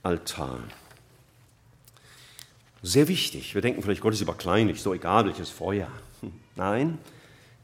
[0.04, 0.60] Altar.
[2.84, 3.54] Sehr wichtig.
[3.54, 5.88] Wir denken vielleicht, Gott ist aber kleinlich, so egal welches Feuer.
[6.22, 6.98] Hm, nein,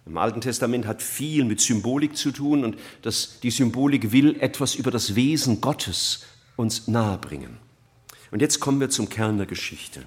[0.06, 4.76] im Alten Testament hat viel mit Symbolik zu tun und das, die Symbolik will etwas
[4.76, 7.58] über das Wesen Gottes uns nahebringen.
[8.32, 10.04] Und jetzt kommen wir zum Kern der Geschichte.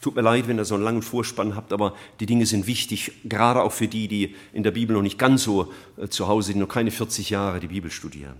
[0.00, 3.12] Tut mir leid, wenn ihr so einen langen Vorspann habt, aber die Dinge sind wichtig,
[3.24, 6.48] gerade auch für die, die in der Bibel noch nicht ganz so äh, zu Hause
[6.48, 8.36] sind, noch keine 40 Jahre die Bibel studieren.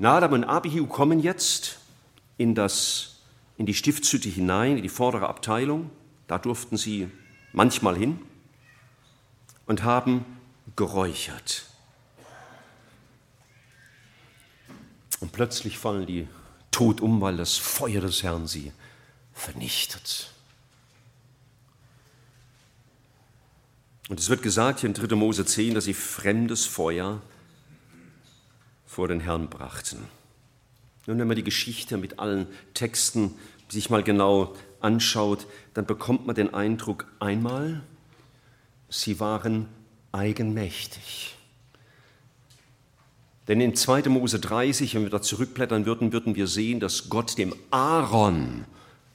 [0.00, 1.78] Nadab und Abihu kommen jetzt
[2.38, 3.18] in, das,
[3.58, 5.90] in die Stiftshütte hinein, in die vordere Abteilung.
[6.26, 7.10] Da durften sie
[7.52, 8.18] manchmal hin
[9.66, 10.24] und haben
[10.74, 11.66] geräuchert.
[15.20, 16.26] Und plötzlich fallen die
[16.70, 18.72] tot um, weil das Feuer des Herrn sie
[19.34, 20.30] vernichtet.
[24.08, 25.14] Und es wird gesagt hier in 3.
[25.14, 27.20] Mose 10, dass sie fremdes Feuer
[28.90, 29.98] vor den Herrn brachten.
[31.06, 33.34] Nun, wenn man die Geschichte mit allen Texten
[33.68, 37.82] sich mal genau anschaut, dann bekommt man den Eindruck, einmal,
[38.88, 39.68] sie waren
[40.10, 41.36] eigenmächtig.
[43.46, 44.08] Denn in 2.
[44.08, 48.64] Mose 30, wenn wir da zurückblättern würden, würden wir sehen, dass Gott dem Aaron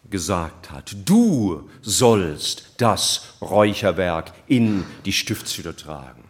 [0.09, 6.24] gesagt hat, du sollst das Räucherwerk in die Stiftshütte tragen.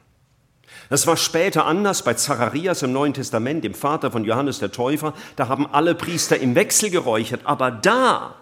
[0.90, 5.14] Das war später anders bei Zacharias im Neuen Testament, dem Vater von Johannes der Täufer.
[5.36, 7.42] Da haben alle Priester im Wechsel geräuchert.
[7.44, 8.36] Aber da,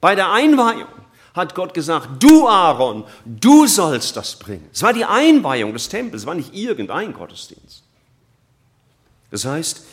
[0.00, 0.88] bei der Einweihung,
[1.34, 4.68] hat Gott gesagt, du Aaron, du sollst das bringen.
[4.72, 7.82] Es war die Einweihung des Tempels, es war nicht irgendein Gottesdienst.
[9.30, 9.84] Das heißt,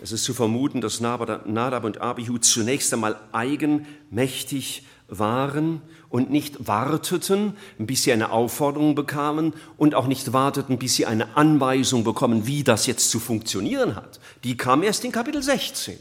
[0.00, 7.56] es ist zu vermuten, dass Nadab und Abihu zunächst einmal eigenmächtig waren und nicht warteten,
[7.78, 12.62] bis sie eine Aufforderung bekamen und auch nicht warteten, bis sie eine Anweisung bekommen, wie
[12.62, 14.20] das jetzt zu funktionieren hat.
[14.44, 15.98] Die kam erst in Kapitel 16.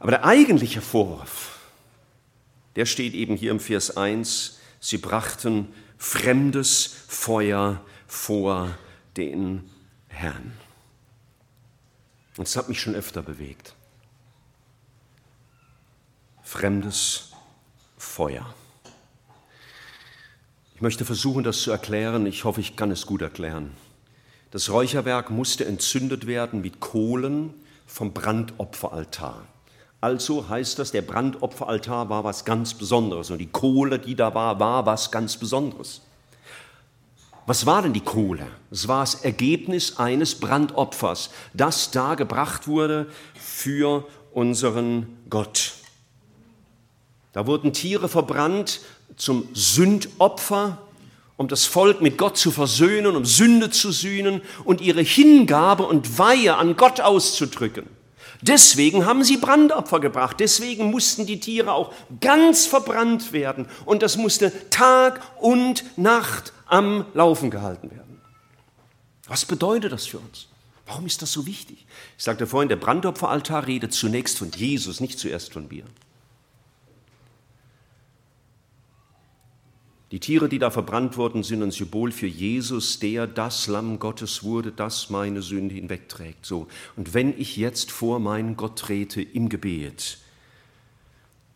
[0.00, 1.60] Aber der eigentliche Vorwurf,
[2.74, 8.76] der steht eben hier im Vers 1, sie brachten fremdes Feuer vor
[9.16, 9.70] den
[10.08, 10.52] Herrn.
[12.36, 13.76] Und es hat mich schon öfter bewegt.
[16.48, 17.32] Fremdes
[17.98, 18.54] Feuer.
[20.74, 22.24] Ich möchte versuchen, das zu erklären.
[22.24, 23.72] Ich hoffe, ich kann es gut erklären.
[24.50, 27.52] Das Räucherwerk musste entzündet werden mit Kohlen
[27.86, 29.42] vom Brandopferaltar.
[30.00, 34.58] Also heißt das, der Brandopferaltar war was ganz Besonderes und die Kohle, die da war,
[34.58, 36.00] war was ganz Besonderes.
[37.44, 38.46] Was war denn die Kohle?
[38.70, 45.77] Es war das Ergebnis eines Brandopfers, das da gebracht wurde für unseren Gott.
[47.32, 48.80] Da wurden Tiere verbrannt
[49.16, 50.78] zum Sündopfer,
[51.36, 56.18] um das Volk mit Gott zu versöhnen, um Sünde zu sühnen und ihre Hingabe und
[56.18, 57.86] Weihe an Gott auszudrücken.
[58.40, 60.38] Deswegen haben sie Brandopfer gebracht.
[60.38, 63.66] Deswegen mussten die Tiere auch ganz verbrannt werden.
[63.84, 68.20] Und das musste Tag und Nacht am Laufen gehalten werden.
[69.26, 70.48] Was bedeutet das für uns?
[70.86, 71.86] Warum ist das so wichtig?
[72.16, 75.84] Ich sagte vorhin, der Brandopferaltar redet zunächst von Jesus, nicht zuerst von mir.
[80.10, 84.42] Die Tiere, die da verbrannt wurden, sind ein Symbol für Jesus, der das Lamm Gottes
[84.42, 86.46] wurde, das meine Sünde hinwegträgt.
[86.46, 86.66] So.
[86.96, 90.18] Und wenn ich jetzt vor meinen Gott trete im Gebet,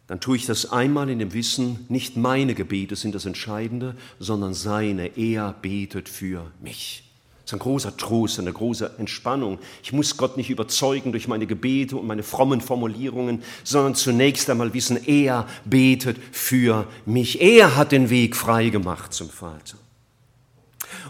[0.06, 4.52] dann tue ich das einmal in dem Wissen, nicht meine Gebete sind das Entscheidende, sondern
[4.52, 5.16] seine.
[5.16, 7.04] Er betet für mich.
[7.44, 9.58] Das ist ein großer Trost, eine große Entspannung.
[9.82, 14.74] Ich muss Gott nicht überzeugen durch meine Gebete und meine frommen Formulierungen, sondern zunächst einmal
[14.74, 17.40] wissen, er betet für mich.
[17.40, 19.76] Er hat den Weg frei gemacht zum Vater.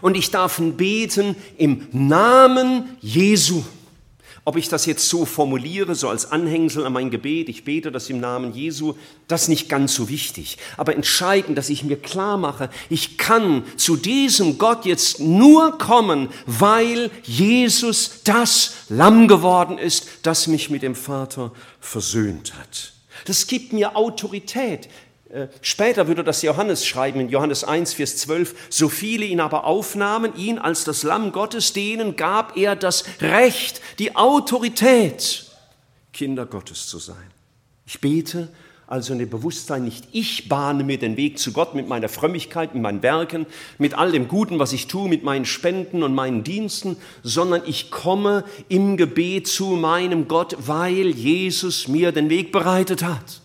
[0.01, 3.63] Und ich darf beten im Namen Jesu.
[4.45, 8.09] Ob ich das jetzt so formuliere, so als Anhängsel an mein Gebet, ich bete das
[8.09, 8.95] im Namen Jesu,
[9.29, 10.57] das ist nicht ganz so wichtig.
[10.75, 16.27] Aber entscheidend, dass ich mir klar mache, ich kann zu diesem Gott jetzt nur kommen,
[16.45, 22.91] weil Jesus das Lamm geworden ist, das mich mit dem Vater versöhnt hat.
[23.25, 24.89] Das gibt mir Autorität.
[25.33, 29.63] Äh, später würde das Johannes schreiben in Johannes 1, Vers 12, so viele ihn aber
[29.63, 35.47] aufnahmen, ihn als das Lamm Gottes, denen gab er das Recht, die Autorität,
[36.13, 37.31] Kinder Gottes zu sein.
[37.87, 38.49] Ich bete
[38.85, 42.75] also in dem Bewusstsein nicht, ich bahne mir den Weg zu Gott mit meiner Frömmigkeit,
[42.75, 43.47] mit meinen Werken,
[43.79, 47.89] mit all dem Guten, was ich tue, mit meinen Spenden und meinen Diensten, sondern ich
[47.89, 53.42] komme im Gebet zu meinem Gott, weil Jesus mir den Weg bereitet hat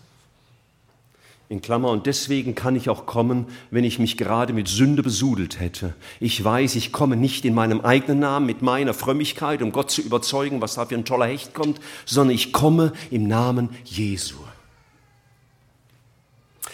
[1.49, 5.59] in Klammer, und deswegen kann ich auch kommen, wenn ich mich gerade mit Sünde besudelt
[5.59, 5.95] hätte.
[6.19, 10.01] Ich weiß, ich komme nicht in meinem eigenen Namen, mit meiner Frömmigkeit, um Gott zu
[10.01, 14.35] überzeugen, was da für ein toller Hecht kommt, sondern ich komme im Namen Jesu.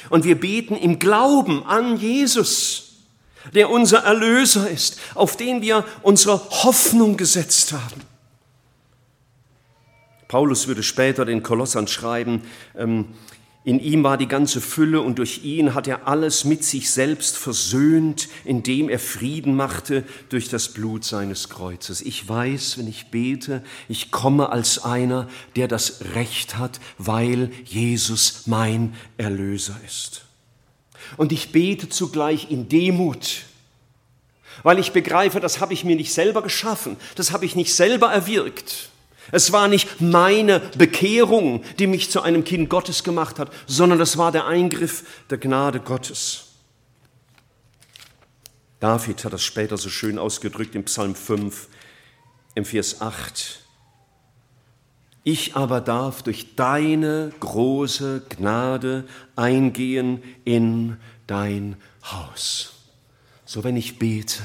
[0.09, 2.97] Und wir beten im Glauben an Jesus,
[3.53, 6.33] der unser Erlöser ist, auf den wir unsere
[6.63, 8.01] Hoffnung gesetzt haben.
[10.27, 12.41] Paulus würde später den Kolossern schreiben,
[12.75, 13.05] ähm,
[13.65, 17.35] in ihm war die ganze Fülle und durch ihn hat er alles mit sich selbst
[17.35, 22.01] versöhnt, indem er Frieden machte durch das Blut seines Kreuzes.
[22.01, 28.43] Ich weiß, wenn ich bete, ich komme als einer, der das Recht hat, weil Jesus
[28.45, 30.25] mein Erlöser ist.
[31.17, 33.45] Und ich bete zugleich in Demut,
[34.61, 38.13] weil ich begreife, das habe ich mir nicht selber geschaffen, das habe ich nicht selber
[38.13, 38.91] erwirkt
[39.31, 44.17] es war nicht meine Bekehrung, die mich zu einem Kind Gottes gemacht hat, sondern es
[44.17, 46.45] war der Eingriff der Gnade Gottes.
[48.79, 51.69] David hat das später so schön ausgedrückt im Psalm 5,
[52.53, 53.61] im Vers 8.
[55.23, 62.73] Ich aber darf durch deine große Gnade eingehen in dein Haus.
[63.43, 64.43] So wenn ich bete,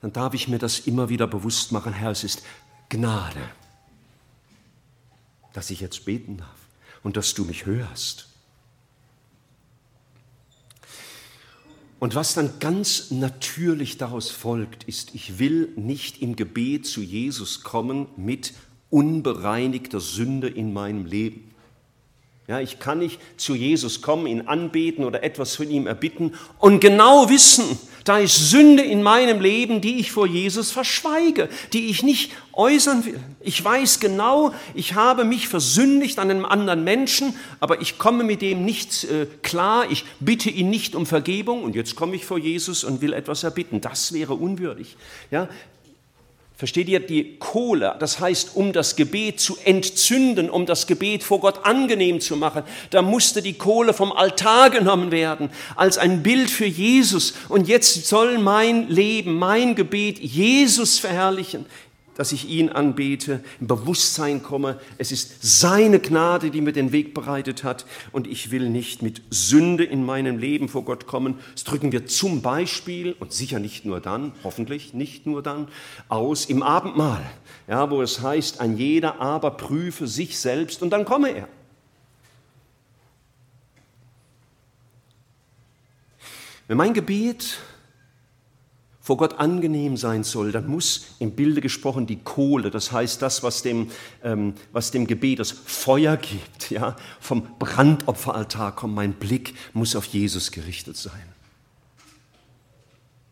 [0.00, 2.42] dann darf ich mir das immer wieder bewusst machen, Herr, es ist
[2.88, 3.42] Gnade
[5.56, 6.68] dass ich jetzt beten darf
[7.02, 8.28] und dass du mich hörst.
[11.98, 17.62] Und was dann ganz natürlich daraus folgt, ist, ich will nicht im Gebet zu Jesus
[17.62, 18.52] kommen mit
[18.90, 21.54] unbereinigter Sünde in meinem Leben.
[22.48, 26.80] Ja, ich kann nicht zu Jesus kommen, ihn anbeten oder etwas von ihm erbitten und
[26.80, 32.04] genau wissen, da ist Sünde in meinem Leben, die ich vor Jesus verschweige, die ich
[32.04, 33.18] nicht äußern will.
[33.40, 38.42] Ich weiß genau, ich habe mich versündigt an einem anderen Menschen, aber ich komme mit
[38.42, 42.38] dem nicht äh, klar, ich bitte ihn nicht um Vergebung und jetzt komme ich vor
[42.38, 43.80] Jesus und will etwas erbitten.
[43.80, 44.96] Das wäre unwürdig.
[45.32, 45.48] Ja,
[46.58, 47.96] Versteht ihr die Kohle?
[47.98, 52.62] Das heißt, um das Gebet zu entzünden, um das Gebet vor Gott angenehm zu machen,
[52.88, 57.34] da musste die Kohle vom Altar genommen werden als ein Bild für Jesus.
[57.50, 61.66] Und jetzt soll mein Leben, mein Gebet Jesus verherrlichen
[62.16, 67.14] dass ich ihn anbete, im Bewusstsein komme, es ist seine Gnade, die mir den Weg
[67.14, 71.38] bereitet hat und ich will nicht mit Sünde in meinem Leben vor Gott kommen.
[71.52, 75.68] Das drücken wir zum Beispiel und sicher nicht nur dann, hoffentlich nicht nur dann,
[76.08, 77.24] aus im Abendmahl,
[77.68, 81.48] ja, wo es heißt, ein jeder aber prüfe sich selbst und dann komme er.
[86.68, 87.58] Wenn mein Gebet
[89.06, 93.44] vor Gott angenehm sein soll, dann muss im Bilde gesprochen die Kohle, das heißt das,
[93.44, 93.88] was dem,
[94.24, 100.06] ähm, was dem Gebet das Feuer gibt, ja, vom Brandopferaltar kommt, mein Blick muss auf
[100.06, 101.22] Jesus gerichtet sein.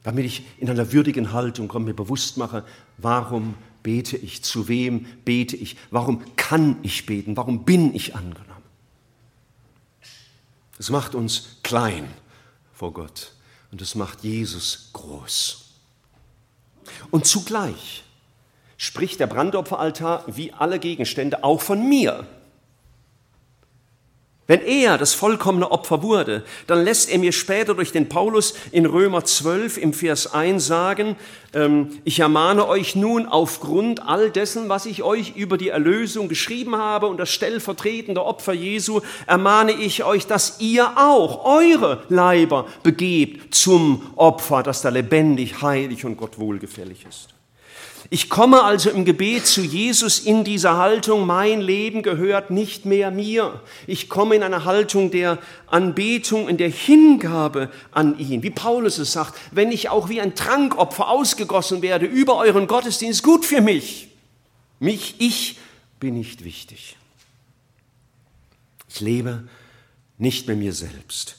[0.05, 2.65] Damit ich in einer würdigen Haltung komme, mir bewusst mache,
[2.99, 8.63] warum bete ich, zu wem bete ich, warum kann ich beten, warum bin ich angenommen.
[10.79, 12.07] Es macht uns klein
[12.73, 13.33] vor Gott
[13.73, 15.64] und es macht Jesus groß.
[17.11, 18.05] Und zugleich
[18.77, 22.27] spricht der Brandopferaltar wie alle Gegenstände auch von mir.
[24.47, 28.85] Wenn er das vollkommene Opfer wurde, dann lässt er mir später durch den Paulus in
[28.85, 31.17] Römer 12 im Vers 1 sagen,
[31.55, 36.77] ähm, ich ermahne euch nun aufgrund all dessen, was ich euch über die Erlösung geschrieben
[36.77, 43.55] habe und das stellvertretende Opfer Jesu, ermahne ich euch, dass ihr auch eure Leiber begebt
[43.55, 47.35] zum Opfer, das da lebendig, heilig und Gott wohlgefällig ist.
[48.11, 53.11] Ich komme also im Gebet zu Jesus in dieser Haltung, mein Leben gehört nicht mehr
[53.11, 53.61] mir.
[53.87, 58.43] Ich komme in eine Haltung der Anbetung, in der Hingabe an ihn.
[58.43, 63.23] Wie Paulus es sagt, wenn ich auch wie ein Trankopfer ausgegossen werde über euren Gottesdienst,
[63.23, 64.09] gut für mich.
[64.81, 65.57] Mich, ich
[65.99, 66.97] bin nicht wichtig.
[68.89, 69.49] Ich lebe
[70.19, 71.39] nicht mehr mir selbst.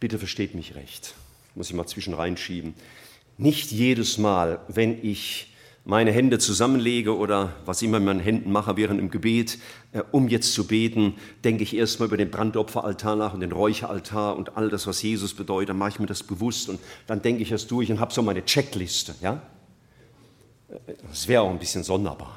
[0.00, 1.14] Bitte versteht mich recht.
[1.54, 2.74] Muss ich mal zwischen reinschieben.
[3.36, 5.48] Nicht jedes Mal, wenn ich
[5.88, 9.58] meine Hände zusammenlege oder was immer mit meinen Händen mache während im Gebet,
[9.92, 11.14] äh, um jetzt zu beten,
[11.44, 15.32] denke ich erstmal über den Brandopferaltar nach und den Räucheraltar und all das, was Jesus
[15.32, 18.20] bedeutet, mache ich mir das bewusst und dann denke ich das durch und habe so
[18.20, 19.14] meine Checkliste.
[19.22, 19.40] Ja?
[20.68, 22.36] Äh, das wäre auch ein bisschen sonderbar.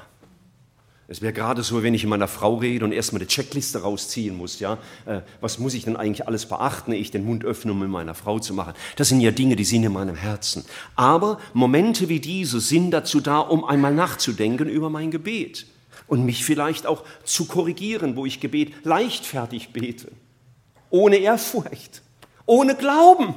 [1.12, 4.34] Es wäre gerade so, wenn ich mit meiner Frau rede und erstmal eine Checkliste rausziehen
[4.34, 4.60] muss.
[4.60, 4.78] Ja?
[5.04, 8.14] Äh, was muss ich denn eigentlich alles beachten, ich den Mund öffne, um mit meiner
[8.14, 8.72] Frau zu machen?
[8.96, 10.64] Das sind ja Dinge, die sind in meinem Herzen.
[10.96, 15.66] Aber Momente wie diese sind dazu da, um einmal nachzudenken über mein Gebet
[16.06, 20.10] und mich vielleicht auch zu korrigieren, wo ich Gebet leichtfertig bete,
[20.88, 22.00] ohne Ehrfurcht,
[22.46, 23.34] ohne Glauben,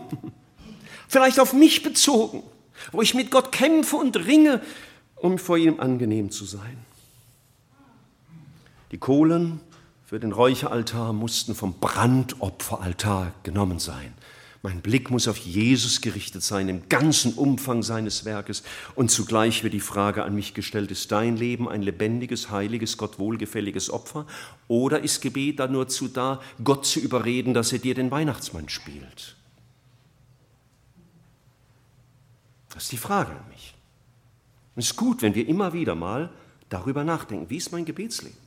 [1.10, 2.42] vielleicht auf mich bezogen,
[2.94, 4.62] wo ich mit Gott kämpfe und ringe,
[5.18, 6.78] um vor ihm angenehm zu sein.
[8.96, 9.60] Die Kohlen
[10.06, 14.14] für den Räucheraltar mussten vom Brandopferaltar genommen sein.
[14.62, 18.64] Mein Blick muss auf Jesus gerichtet sein, im ganzen Umfang seines Werkes.
[18.96, 23.20] Und zugleich wird die Frage an mich gestellt, ist dein Leben ein lebendiges, heiliges, Gott
[23.20, 24.26] wohlgefälliges Opfer?
[24.70, 28.70] Oder ist Gebet da nur zu da, Gott zu überreden, dass er dir den Weihnachtsmann
[28.70, 29.36] spielt?
[32.70, 33.76] Das ist die Frage an mich.
[34.78, 36.30] Es ist gut, wenn wir immer wieder mal
[36.70, 38.45] darüber nachdenken, wie ist mein Gebetsleben?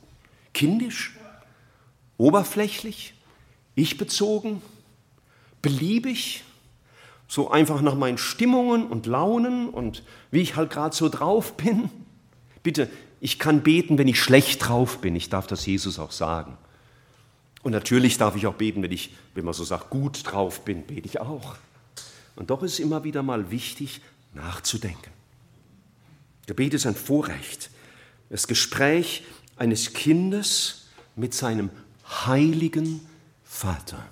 [0.53, 1.15] Kindisch,
[2.17, 3.13] oberflächlich,
[3.75, 4.61] ich-bezogen,
[5.61, 6.43] beliebig,
[7.27, 11.89] so einfach nach meinen Stimmungen und Launen und wie ich halt gerade so drauf bin.
[12.63, 12.89] Bitte,
[13.21, 15.15] ich kann beten, wenn ich schlecht drauf bin.
[15.15, 16.57] Ich darf das Jesus auch sagen.
[17.61, 20.83] Und natürlich darf ich auch beten, wenn ich, wenn man so sagt, gut drauf bin,
[20.83, 21.55] bete ich auch.
[22.35, 24.01] Und doch ist es immer wieder mal wichtig,
[24.33, 25.11] nachzudenken.
[26.47, 27.69] Gebet ist ein Vorrecht.
[28.29, 29.23] Das Gespräch
[29.59, 31.69] eines Kindes mit seinem
[32.25, 33.01] heiligen
[33.43, 34.03] Vater.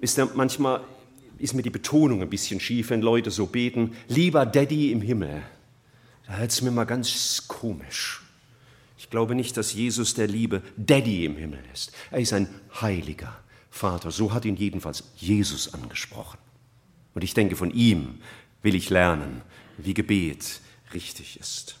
[0.00, 0.82] Ist ja manchmal
[1.38, 5.42] ist mir die Betonung ein bisschen schief, wenn Leute so beten, lieber Daddy im Himmel.
[6.26, 8.22] Da hört es mir mal ganz komisch.
[8.96, 11.92] Ich glaube nicht, dass Jesus der liebe Daddy im Himmel ist.
[12.10, 12.48] Er ist ein
[12.80, 13.36] heiliger
[13.70, 14.10] Vater.
[14.10, 16.38] So hat ihn jedenfalls Jesus angesprochen.
[17.14, 18.20] Und ich denke, von ihm
[18.62, 19.42] will ich lernen,
[19.76, 20.60] wie Gebet
[20.94, 21.76] richtig ist.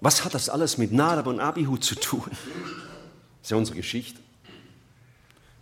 [0.00, 2.30] Was hat das alles mit Nadab und Abihu zu tun?
[2.30, 2.38] Das
[3.42, 4.20] ist ja unsere Geschichte.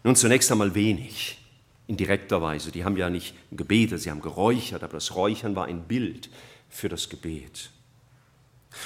[0.02, 1.38] Nun zunächst einmal wenig,
[1.86, 2.72] in direkter Weise.
[2.72, 6.30] Die haben ja nicht gebetet, sie haben geräuchert, aber das Räuchern war ein Bild
[6.68, 7.70] für das Gebet.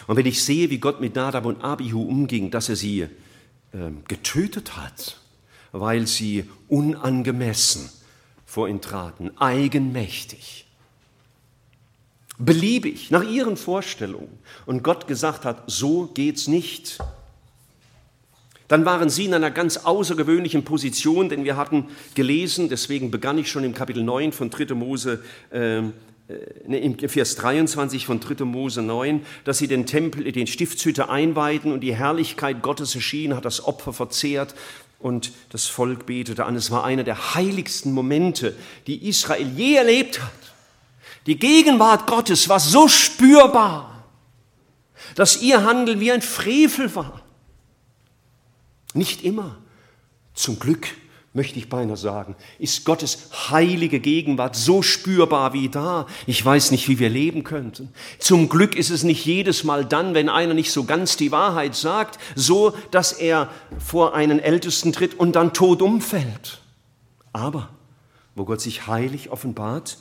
[0.06, 3.08] Und wenn ich sehe, wie Gott mit Nadab und Abihu umging, dass er sie äh,
[4.06, 5.18] getötet hat,
[5.72, 7.88] weil sie unangemessen
[8.44, 10.66] vor ihn traten, eigenmächtig,
[12.38, 16.98] beliebig, nach ihren Vorstellungen, und Gott gesagt hat, so geht's nicht,
[18.68, 23.50] dann waren sie in einer ganz außergewöhnlichen Position, denn wir hatten gelesen, deswegen begann ich
[23.50, 24.74] schon im Kapitel 9 von 3.
[24.74, 25.94] Mose, ähm,
[26.28, 28.44] äh, im Vers 23 von 3.
[28.44, 33.46] Mose 9, dass sie den Tempel, den Stiftshüter einweihten und die Herrlichkeit Gottes erschien, hat
[33.46, 34.54] das Opfer verzehrt
[34.98, 36.54] und das Volk betete an.
[36.54, 38.54] Es war einer der heiligsten Momente,
[38.86, 40.47] die Israel je erlebt hat.
[41.28, 44.02] Die Gegenwart Gottes war so spürbar,
[45.14, 47.20] dass ihr Handeln wie ein Frevel war.
[48.94, 49.58] Nicht immer.
[50.32, 50.88] Zum Glück,
[51.34, 56.06] möchte ich beinahe sagen, ist Gottes heilige Gegenwart so spürbar wie da.
[56.26, 57.92] Ich weiß nicht, wie wir leben könnten.
[58.18, 61.74] Zum Glück ist es nicht jedes Mal dann, wenn einer nicht so ganz die Wahrheit
[61.74, 66.62] sagt, so, dass er vor einen Ältesten tritt und dann tot umfällt.
[67.34, 67.68] Aber
[68.34, 69.98] wo Gott sich heilig offenbart,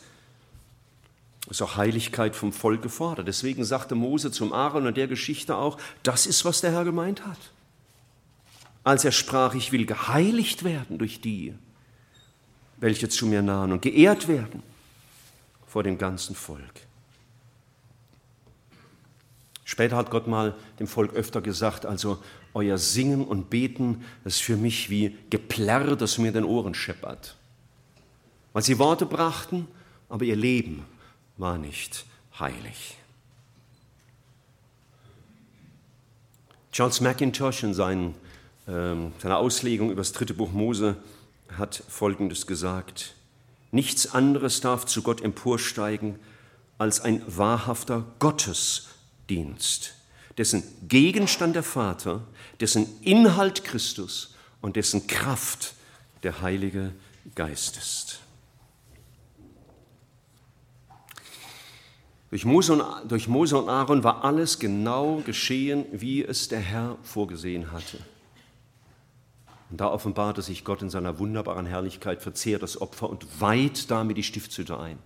[1.49, 3.27] ist auch Heiligkeit vom Volk gefordert.
[3.27, 7.25] Deswegen sagte Mose zum Aaron und der Geschichte auch, das ist, was der Herr gemeint
[7.25, 7.39] hat
[8.87, 11.53] als er sprach, ich will geheiligt werden durch die,
[12.77, 14.63] welche zu mir nahen und geehrt werden
[15.65, 16.87] vor dem ganzen Volk.
[19.65, 22.23] Später hat Gott mal dem Volk öfter gesagt, also
[22.53, 27.35] euer Singen und Beten, ist für mich wie Geplärr, das mir in den Ohren scheppert.
[28.53, 29.67] Weil sie Worte brachten,
[30.07, 30.85] aber ihr Leben
[31.37, 32.05] war nicht
[32.39, 32.97] heilig.
[36.71, 38.13] Charles McIntosh in seinen
[38.67, 40.97] ähm, seiner Auslegung über das dritte Buch Mose
[41.57, 43.15] hat Folgendes gesagt.
[43.71, 46.19] Nichts anderes darf zu Gott emporsteigen
[46.77, 49.93] als ein wahrhafter Gottesdienst,
[50.37, 52.21] dessen Gegenstand der Vater,
[52.59, 55.73] dessen Inhalt Christus und dessen Kraft
[56.23, 56.93] der Heilige
[57.35, 58.19] Geist ist.
[62.29, 66.97] Durch Mose, und, durch Mose und Aaron war alles genau geschehen, wie es der Herr
[67.01, 67.99] vorgesehen hatte.
[69.69, 74.17] Und da offenbarte sich Gott in seiner wunderbaren Herrlichkeit, verzehrt das Opfer und weiht damit
[74.17, 74.97] die Stiftshütte ein.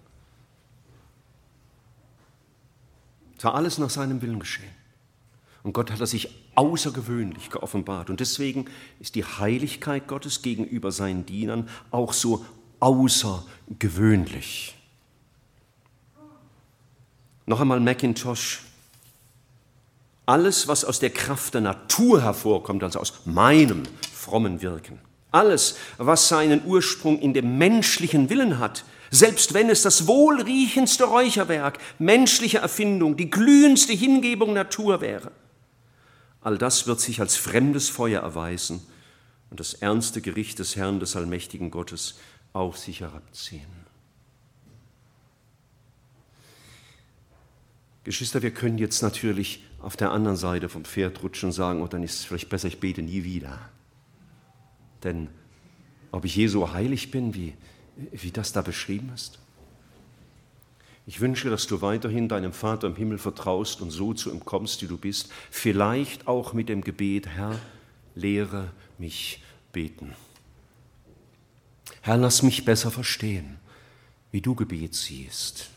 [3.37, 4.69] Es war alles nach seinem Willen geschehen.
[5.63, 8.09] Und Gott hat er sich außergewöhnlich geoffenbart.
[8.09, 8.65] Und deswegen
[8.99, 12.45] ist die Heiligkeit Gottes gegenüber seinen Dienern auch so
[12.79, 14.75] außergewöhnlich.
[17.51, 18.61] Noch einmal Macintosh
[20.25, 23.83] alles, was aus der Kraft der Natur hervorkommt, also aus meinem
[24.13, 24.99] frommen Wirken,
[25.31, 31.79] alles, was seinen Ursprung in dem menschlichen Willen hat, selbst wenn es das wohlriechendste Räucherwerk,
[31.99, 35.33] menschliche Erfindung, die glühendste Hingebung Natur wäre,
[36.39, 38.79] all das wird sich als fremdes Feuer erweisen
[39.49, 42.15] und das ernste Gericht des Herrn, des allmächtigen Gottes,
[42.53, 43.80] auf sich herabziehen.
[48.03, 51.87] Geschwister, wir können jetzt natürlich auf der anderen Seite vom Pferd rutschen und sagen, oh,
[51.87, 53.59] dann ist es vielleicht besser, ich bete nie wieder.
[55.03, 55.27] Denn
[56.11, 57.53] ob ich je so heilig bin, wie,
[58.11, 59.39] wie das da beschrieben ist?
[61.07, 64.81] Ich wünsche, dass du weiterhin deinem Vater im Himmel vertraust und so zu ihm kommst,
[64.81, 67.59] wie du bist, vielleicht auch mit dem Gebet, Herr,
[68.15, 69.43] lehre mich
[69.73, 70.13] beten.
[72.01, 73.57] Herr, lass mich besser verstehen,
[74.31, 75.69] wie du Gebet siehst.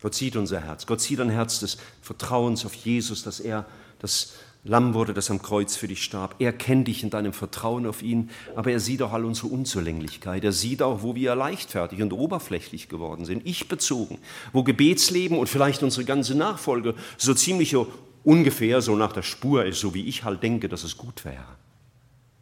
[0.00, 0.86] Gott sieht unser Herz.
[0.86, 3.66] Gott sieht ein Herz des Vertrauens auf Jesus, dass er
[3.98, 6.34] das Lamm wurde, das am Kreuz für dich starb.
[6.38, 10.44] Er kennt dich in deinem Vertrauen auf ihn, aber er sieht auch all unsere Unzulänglichkeit.
[10.44, 14.18] Er sieht auch, wo wir leichtfertig und oberflächlich geworden sind, ich bezogen,
[14.52, 17.74] wo Gebetsleben und vielleicht unsere ganze Nachfolge so ziemlich
[18.22, 21.56] ungefähr so nach der Spur ist, so wie ich halt denke, dass es gut wäre,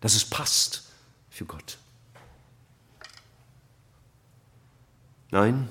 [0.00, 0.90] dass es passt
[1.30, 1.78] für Gott.
[5.30, 5.68] Nein,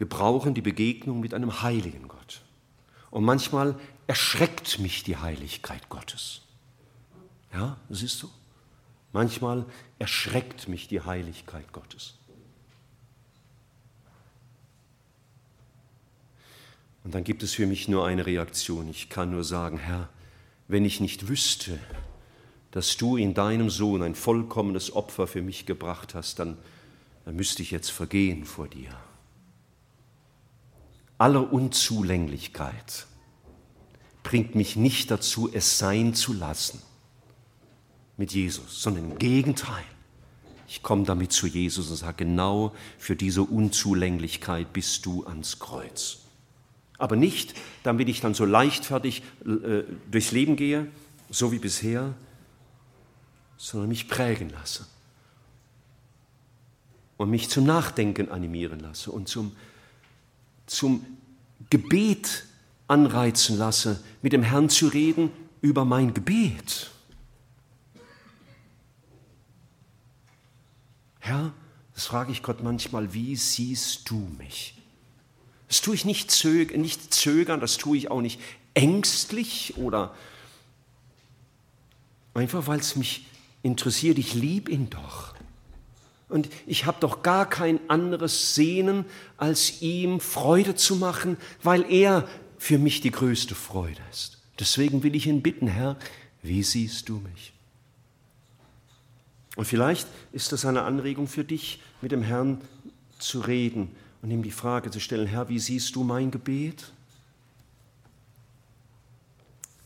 [0.00, 2.40] wir brauchen die Begegnung mit einem heiligen Gott.
[3.10, 6.40] Und manchmal erschreckt mich die Heiligkeit Gottes.
[7.52, 8.30] Ja, siehst du?
[9.12, 9.66] Manchmal
[9.98, 12.14] erschreckt mich die Heiligkeit Gottes.
[17.04, 18.88] Und dann gibt es für mich nur eine Reaktion.
[18.88, 20.08] Ich kann nur sagen, Herr,
[20.66, 21.78] wenn ich nicht wüsste,
[22.70, 26.56] dass du in deinem Sohn ein vollkommenes Opfer für mich gebracht hast, dann,
[27.26, 28.96] dann müsste ich jetzt vergehen vor dir
[31.20, 33.06] aller Unzulänglichkeit
[34.22, 36.80] bringt mich nicht dazu, es sein zu lassen
[38.16, 39.84] mit Jesus, sondern im Gegenteil.
[40.66, 46.20] Ich komme damit zu Jesus und sage, genau für diese Unzulänglichkeit bist du ans Kreuz.
[46.96, 50.86] Aber nicht, damit ich dann so leichtfertig äh, durchs Leben gehe,
[51.28, 52.14] so wie bisher,
[53.58, 54.86] sondern mich prägen lasse
[57.18, 59.52] und mich zum Nachdenken animieren lasse und zum,
[60.70, 61.04] zum
[61.68, 62.46] Gebet
[62.86, 66.90] anreizen lasse, mit dem Herrn zu reden über mein Gebet.
[71.18, 71.52] Herr,
[71.94, 74.74] das frage ich Gott manchmal, wie siehst du mich?
[75.66, 78.40] Das tue ich nicht, zög nicht zögern, das tue ich auch nicht
[78.74, 80.14] ängstlich oder
[82.32, 83.26] einfach, weil es mich
[83.62, 84.18] interessiert.
[84.18, 85.34] Ich liebe ihn doch.
[86.30, 89.04] Und ich habe doch gar kein anderes Sehnen,
[89.36, 92.26] als ihm Freude zu machen, weil er
[92.56, 94.38] für mich die größte Freude ist.
[94.58, 95.96] Deswegen will ich ihn bitten, Herr,
[96.42, 97.52] wie siehst du mich?
[99.56, 102.60] Und vielleicht ist das eine Anregung für dich, mit dem Herrn
[103.18, 103.90] zu reden
[104.22, 106.92] und ihm die Frage zu stellen, Herr, wie siehst du mein Gebet?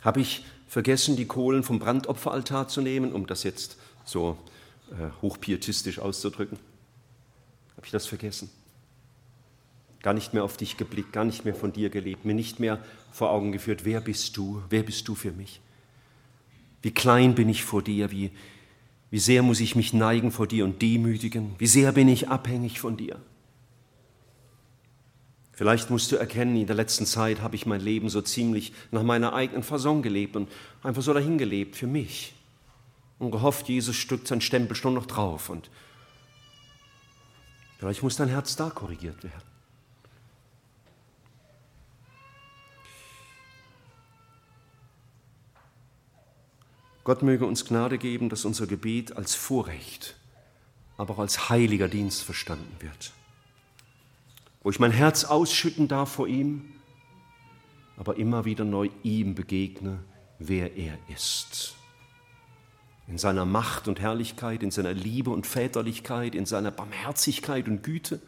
[0.02, 4.36] Habe ich vergessen, die Kohlen vom Brandopferaltar zu nehmen, um das jetzt so
[5.22, 6.58] hochpietistisch auszudrücken?
[7.76, 8.50] Habe ich das vergessen?
[10.02, 12.82] Gar nicht mehr auf dich geblickt, gar nicht mehr von dir gelebt, mir nicht mehr
[13.10, 15.60] vor Augen geführt, wer bist du, wer bist du für mich?
[16.82, 18.30] Wie klein bin ich vor dir, wie,
[19.10, 22.80] wie sehr muss ich mich neigen vor dir und demütigen, wie sehr bin ich abhängig
[22.80, 23.18] von dir.
[25.52, 29.04] Vielleicht musst du erkennen, in der letzten Zeit habe ich mein Leben so ziemlich nach
[29.04, 30.50] meiner eigenen Fasson gelebt und
[30.82, 32.34] einfach so dahin gelebt für mich
[33.24, 35.48] und gehofft, Jesus stückt sein Stempel schon noch drauf.
[35.48, 35.70] Und
[37.78, 39.54] vielleicht muss dein Herz da korrigiert werden.
[47.04, 50.16] Gott möge uns Gnade geben, dass unser Gebet als Vorrecht,
[50.96, 53.12] aber auch als heiliger Dienst verstanden wird,
[54.62, 56.64] wo ich mein Herz ausschütten darf vor ihm,
[57.98, 60.02] aber immer wieder neu ihm begegne,
[60.38, 61.74] wer er ist
[63.06, 68.20] in seiner Macht und Herrlichkeit, in seiner Liebe und Väterlichkeit, in seiner Barmherzigkeit und Güte.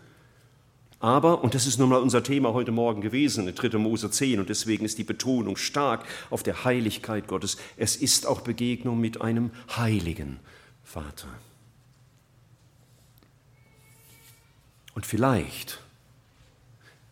[0.99, 3.79] Aber, und das ist nun mal unser Thema heute Morgen gewesen, in 3.
[3.79, 8.41] Mose 10, und deswegen ist die Betonung stark auf der Heiligkeit Gottes, es ist auch
[8.41, 10.41] Begegnung mit einem heiligen
[10.85, 11.29] Vater.
[14.95, 15.81] Und vielleicht,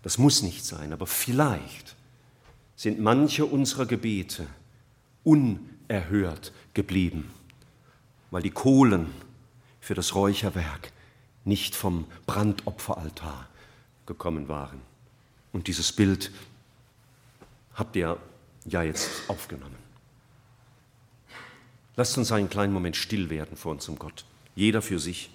[0.02, 1.94] das muss nicht sein, aber vielleicht
[2.76, 4.46] sind manche unserer Gebete
[5.22, 7.30] unerhört geblieben
[8.34, 9.12] weil die Kohlen
[9.80, 10.90] für das Räucherwerk
[11.44, 13.48] nicht vom Brandopferaltar
[14.06, 14.80] gekommen waren.
[15.52, 16.32] Und dieses Bild
[17.74, 18.18] habt ihr
[18.64, 19.76] ja jetzt aufgenommen.
[21.94, 24.24] Lasst uns einen kleinen Moment still werden vor unserem Gott,
[24.56, 25.30] jeder für sich.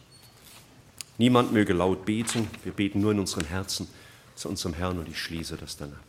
[1.17, 3.87] Niemand möge laut beten, wir beten nur in unseren Herzen
[4.35, 6.08] zu unserem Herrn und ich schließe das dann ab.